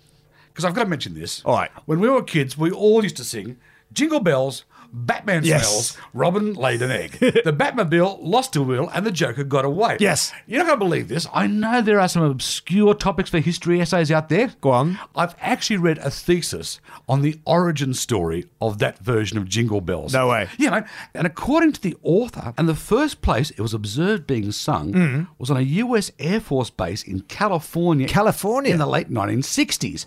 Because 0.48 0.64
I've 0.64 0.74
got 0.74 0.84
to 0.84 0.88
mention 0.90 1.14
this. 1.14 1.42
All 1.44 1.56
right. 1.56 1.70
When 1.86 2.00
we 2.00 2.08
were 2.08 2.22
kids, 2.22 2.58
we 2.58 2.70
all 2.70 3.02
used 3.02 3.16
to 3.16 3.24
sing 3.24 3.56
Jingle 3.92 4.20
Bells, 4.20 4.64
Batman 4.92 5.44
Yes. 5.44 5.66
smells, 5.68 5.98
Robin 6.12 6.54
laid 6.54 6.82
an 6.82 6.90
egg. 6.90 7.12
the 7.20 7.54
Batmobile 7.56 8.18
lost 8.22 8.56
a 8.56 8.62
wheel 8.62 8.90
and 8.92 9.06
the 9.06 9.12
Joker 9.12 9.44
got 9.44 9.64
away. 9.64 9.96
Yes. 10.00 10.32
You're 10.46 10.58
not 10.58 10.66
going 10.66 10.78
to 10.80 10.84
believe 10.84 11.08
this. 11.08 11.26
I 11.32 11.46
know 11.46 11.80
there 11.80 12.00
are 12.00 12.08
some 12.08 12.22
obscure 12.22 12.94
topics 12.94 13.30
for 13.30 13.38
history 13.38 13.80
essays 13.80 14.10
out 14.10 14.28
there. 14.28 14.52
Go 14.60 14.70
on. 14.70 14.98
I've 15.14 15.36
actually 15.40 15.76
read 15.76 15.98
a 15.98 16.10
thesis 16.10 16.80
on 17.08 17.22
the 17.22 17.38
origin 17.44 17.94
story 17.94 18.46
of 18.60 18.78
that 18.78 18.98
version 18.98 19.38
of 19.38 19.48
Jingle 19.48 19.80
Bells. 19.80 20.12
No 20.12 20.28
way. 20.28 20.48
Yeah, 20.58 20.70
mate. 20.70 20.84
And 21.14 21.26
according 21.26 21.72
to 21.72 21.80
the 21.80 21.96
author, 22.02 22.52
and 22.58 22.68
the 22.68 22.74
first 22.74 23.22
place 23.22 23.50
it 23.52 23.60
was 23.60 23.74
observed 23.74 24.26
being 24.26 24.50
sung 24.52 24.92
Mm. 24.92 25.28
was 25.38 25.50
on 25.50 25.56
a 25.56 25.60
US 25.62 26.10
Air 26.18 26.40
Force 26.40 26.70
base 26.70 27.02
in 27.02 27.20
California. 27.20 28.08
California? 28.08 28.72
In 28.72 28.78
the 28.78 28.86
late 28.86 29.08
1960s. 29.10 30.06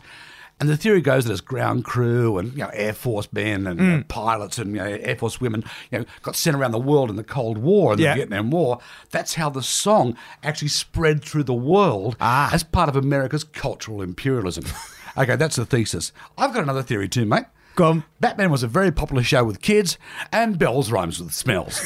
And 0.59 0.69
the 0.69 0.77
theory 0.77 1.01
goes 1.01 1.25
that 1.25 1.31
it's 1.33 1.41
ground 1.41 1.83
crew 1.83 2.37
and 2.37 2.51
you 2.53 2.59
know 2.59 2.69
Air 2.73 2.93
Force 2.93 3.27
men 3.33 3.67
and 3.67 3.79
you 3.79 3.85
Mm. 3.85 3.97
know, 3.97 4.03
pilots 4.07 4.57
and 4.57 4.71
you 4.71 4.77
know, 4.77 4.85
Air 4.85 5.15
Force 5.17 5.41
women 5.41 5.63
you 5.91 5.99
know, 5.99 6.05
got 6.21 6.35
sent 6.37 6.55
around 6.55 6.71
the 6.71 6.79
world 6.79 7.09
in 7.09 7.17
the 7.17 7.23
Cold 7.23 7.57
War 7.57 7.91
and 7.93 7.99
Yeah. 8.01 8.13
the 8.13 8.17
Vietnam 8.19 8.49
War. 8.51 8.79
That's 9.11 9.33
how 9.33 9.49
the 9.49 9.63
song 9.63 10.15
actually 10.41 10.69
spread 10.69 11.21
through 11.23 11.43
the 11.43 11.53
world 11.53 12.15
Ah. 12.21 12.49
as 12.53 12.63
part 12.63 12.87
of 12.87 12.95
America's 12.95 13.43
cultural 13.43 14.01
imperialism. 14.01 14.63
okay, 15.17 15.35
that's 15.35 15.57
the 15.57 15.65
thesis. 15.65 16.11
I've 16.37 16.53
got 16.53 16.63
another 16.63 16.83
theory 16.83 17.09
too, 17.09 17.25
mate. 17.25 17.45
Go 17.75 17.85
on. 17.89 18.03
Batman 18.21 18.51
was 18.51 18.61
a 18.63 18.67
very 18.67 18.91
popular 18.91 19.23
show 19.23 19.43
with 19.43 19.59
kids, 19.61 19.97
and 20.31 20.57
Bells 20.59 20.91
rhymes 20.91 21.19
with 21.19 21.33
smells. 21.33 21.81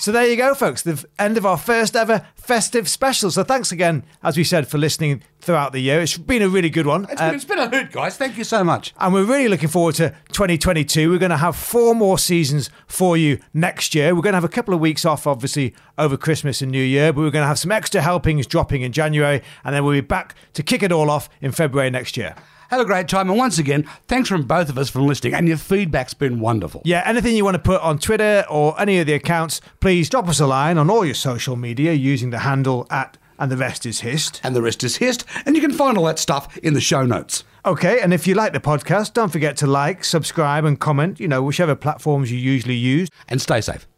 So 0.00 0.12
there 0.12 0.26
you 0.26 0.34
go, 0.36 0.54
folks. 0.54 0.80
The 0.80 1.04
end 1.18 1.36
of 1.36 1.44
our 1.44 1.58
first 1.58 1.94
ever 1.94 2.26
festive 2.34 2.88
special. 2.88 3.30
So 3.30 3.44
thanks 3.44 3.70
again, 3.70 4.02
as 4.22 4.34
we 4.34 4.44
said, 4.44 4.66
for 4.66 4.78
listening 4.78 5.22
throughout 5.42 5.72
the 5.72 5.80
year. 5.80 6.00
It's 6.00 6.16
been 6.16 6.40
a 6.40 6.48
really 6.48 6.70
good 6.70 6.86
one. 6.86 7.04
It's 7.10 7.20
Uh, 7.20 7.26
been, 7.26 7.34
it's 7.34 7.44
been 7.44 7.58
a 7.58 7.68
hoot, 7.68 7.92
guys. 7.92 8.16
Thank 8.16 8.38
you 8.38 8.44
so 8.44 8.64
much. 8.64 8.94
and 8.98 9.12
we're 9.12 9.24
really 9.24 9.48
looking 9.48 9.68
forward 9.68 9.96
to 9.96 10.14
2022. 10.32 11.10
We're 11.10 11.18
going 11.18 11.30
to 11.30 11.36
have 11.36 11.54
four 11.54 11.94
more 11.94 12.18
seasons 12.18 12.70
for 12.86 13.18
you 13.18 13.40
next 13.52 13.94
year. 13.94 14.14
We're 14.14 14.22
going 14.22 14.32
to 14.32 14.38
have 14.38 14.44
a 14.44 14.48
couple 14.48 14.72
of 14.72 14.80
weeks 14.80 15.04
off, 15.04 15.26
obviously, 15.26 15.74
over 15.98 16.16
Christmas 16.16 16.62
and 16.62 16.72
New 16.72 16.82
Year, 16.82 17.12
but 17.12 17.20
we're 17.20 17.30
going 17.30 17.42
to 17.42 17.48
have 17.48 17.58
some 17.58 17.70
extra 17.70 18.00
helpings 18.00 18.46
dropping 18.46 18.80
in 18.80 18.92
January, 18.92 19.42
and 19.64 19.74
then 19.74 19.84
we'll 19.84 19.92
be 19.92 20.00
back 20.00 20.34
to 20.54 20.62
kick 20.62 20.82
it 20.82 20.92
all 20.92 21.10
off 21.10 21.28
in 21.42 21.52
February 21.52 21.90
next 21.90 22.16
year. 22.16 22.34
Have 22.70 22.80
a 22.80 22.84
great 22.84 23.08
time. 23.08 23.28
And 23.28 23.36
once 23.36 23.58
again, 23.58 23.88
thanks 24.06 24.28
from 24.28 24.44
both 24.44 24.68
of 24.68 24.78
us 24.78 24.88
for 24.88 25.00
listening. 25.00 25.34
And 25.34 25.48
your 25.48 25.56
feedback's 25.56 26.14
been 26.14 26.38
wonderful. 26.38 26.82
Yeah, 26.84 27.02
anything 27.04 27.34
you 27.34 27.44
want 27.44 27.56
to 27.56 27.62
put 27.62 27.80
on 27.82 27.98
Twitter 27.98 28.44
or 28.48 28.80
any 28.80 29.00
of 29.00 29.08
the 29.08 29.14
accounts, 29.14 29.60
please 29.80 30.08
drop 30.08 30.28
us 30.28 30.38
a 30.38 30.46
line 30.46 30.78
on 30.78 30.88
all 30.88 31.04
your 31.04 31.14
social 31.14 31.56
media 31.56 31.92
using 31.92 32.30
the 32.30 32.38
handle 32.38 32.86
at 32.88 33.18
and 33.40 33.50
the 33.50 33.56
rest 33.56 33.86
is 33.86 34.00
hist. 34.00 34.40
And 34.44 34.54
the 34.54 34.62
rest 34.62 34.84
is 34.84 34.96
hist. 34.96 35.24
And 35.46 35.56
you 35.56 35.62
can 35.62 35.72
find 35.72 35.98
all 35.98 36.04
that 36.04 36.18
stuff 36.18 36.56
in 36.58 36.74
the 36.74 36.80
show 36.80 37.04
notes. 37.04 37.42
Okay, 37.66 38.00
and 38.00 38.14
if 38.14 38.26
you 38.26 38.34
like 38.34 38.52
the 38.52 38.60
podcast, 38.60 39.14
don't 39.14 39.30
forget 39.30 39.56
to 39.58 39.66
like, 39.66 40.04
subscribe, 40.04 40.64
and 40.64 40.78
comment, 40.78 41.18
you 41.18 41.26
know, 41.26 41.42
whichever 41.42 41.74
platforms 41.74 42.30
you 42.30 42.38
usually 42.38 42.76
use. 42.76 43.08
And 43.28 43.40
stay 43.40 43.62
safe. 43.62 43.88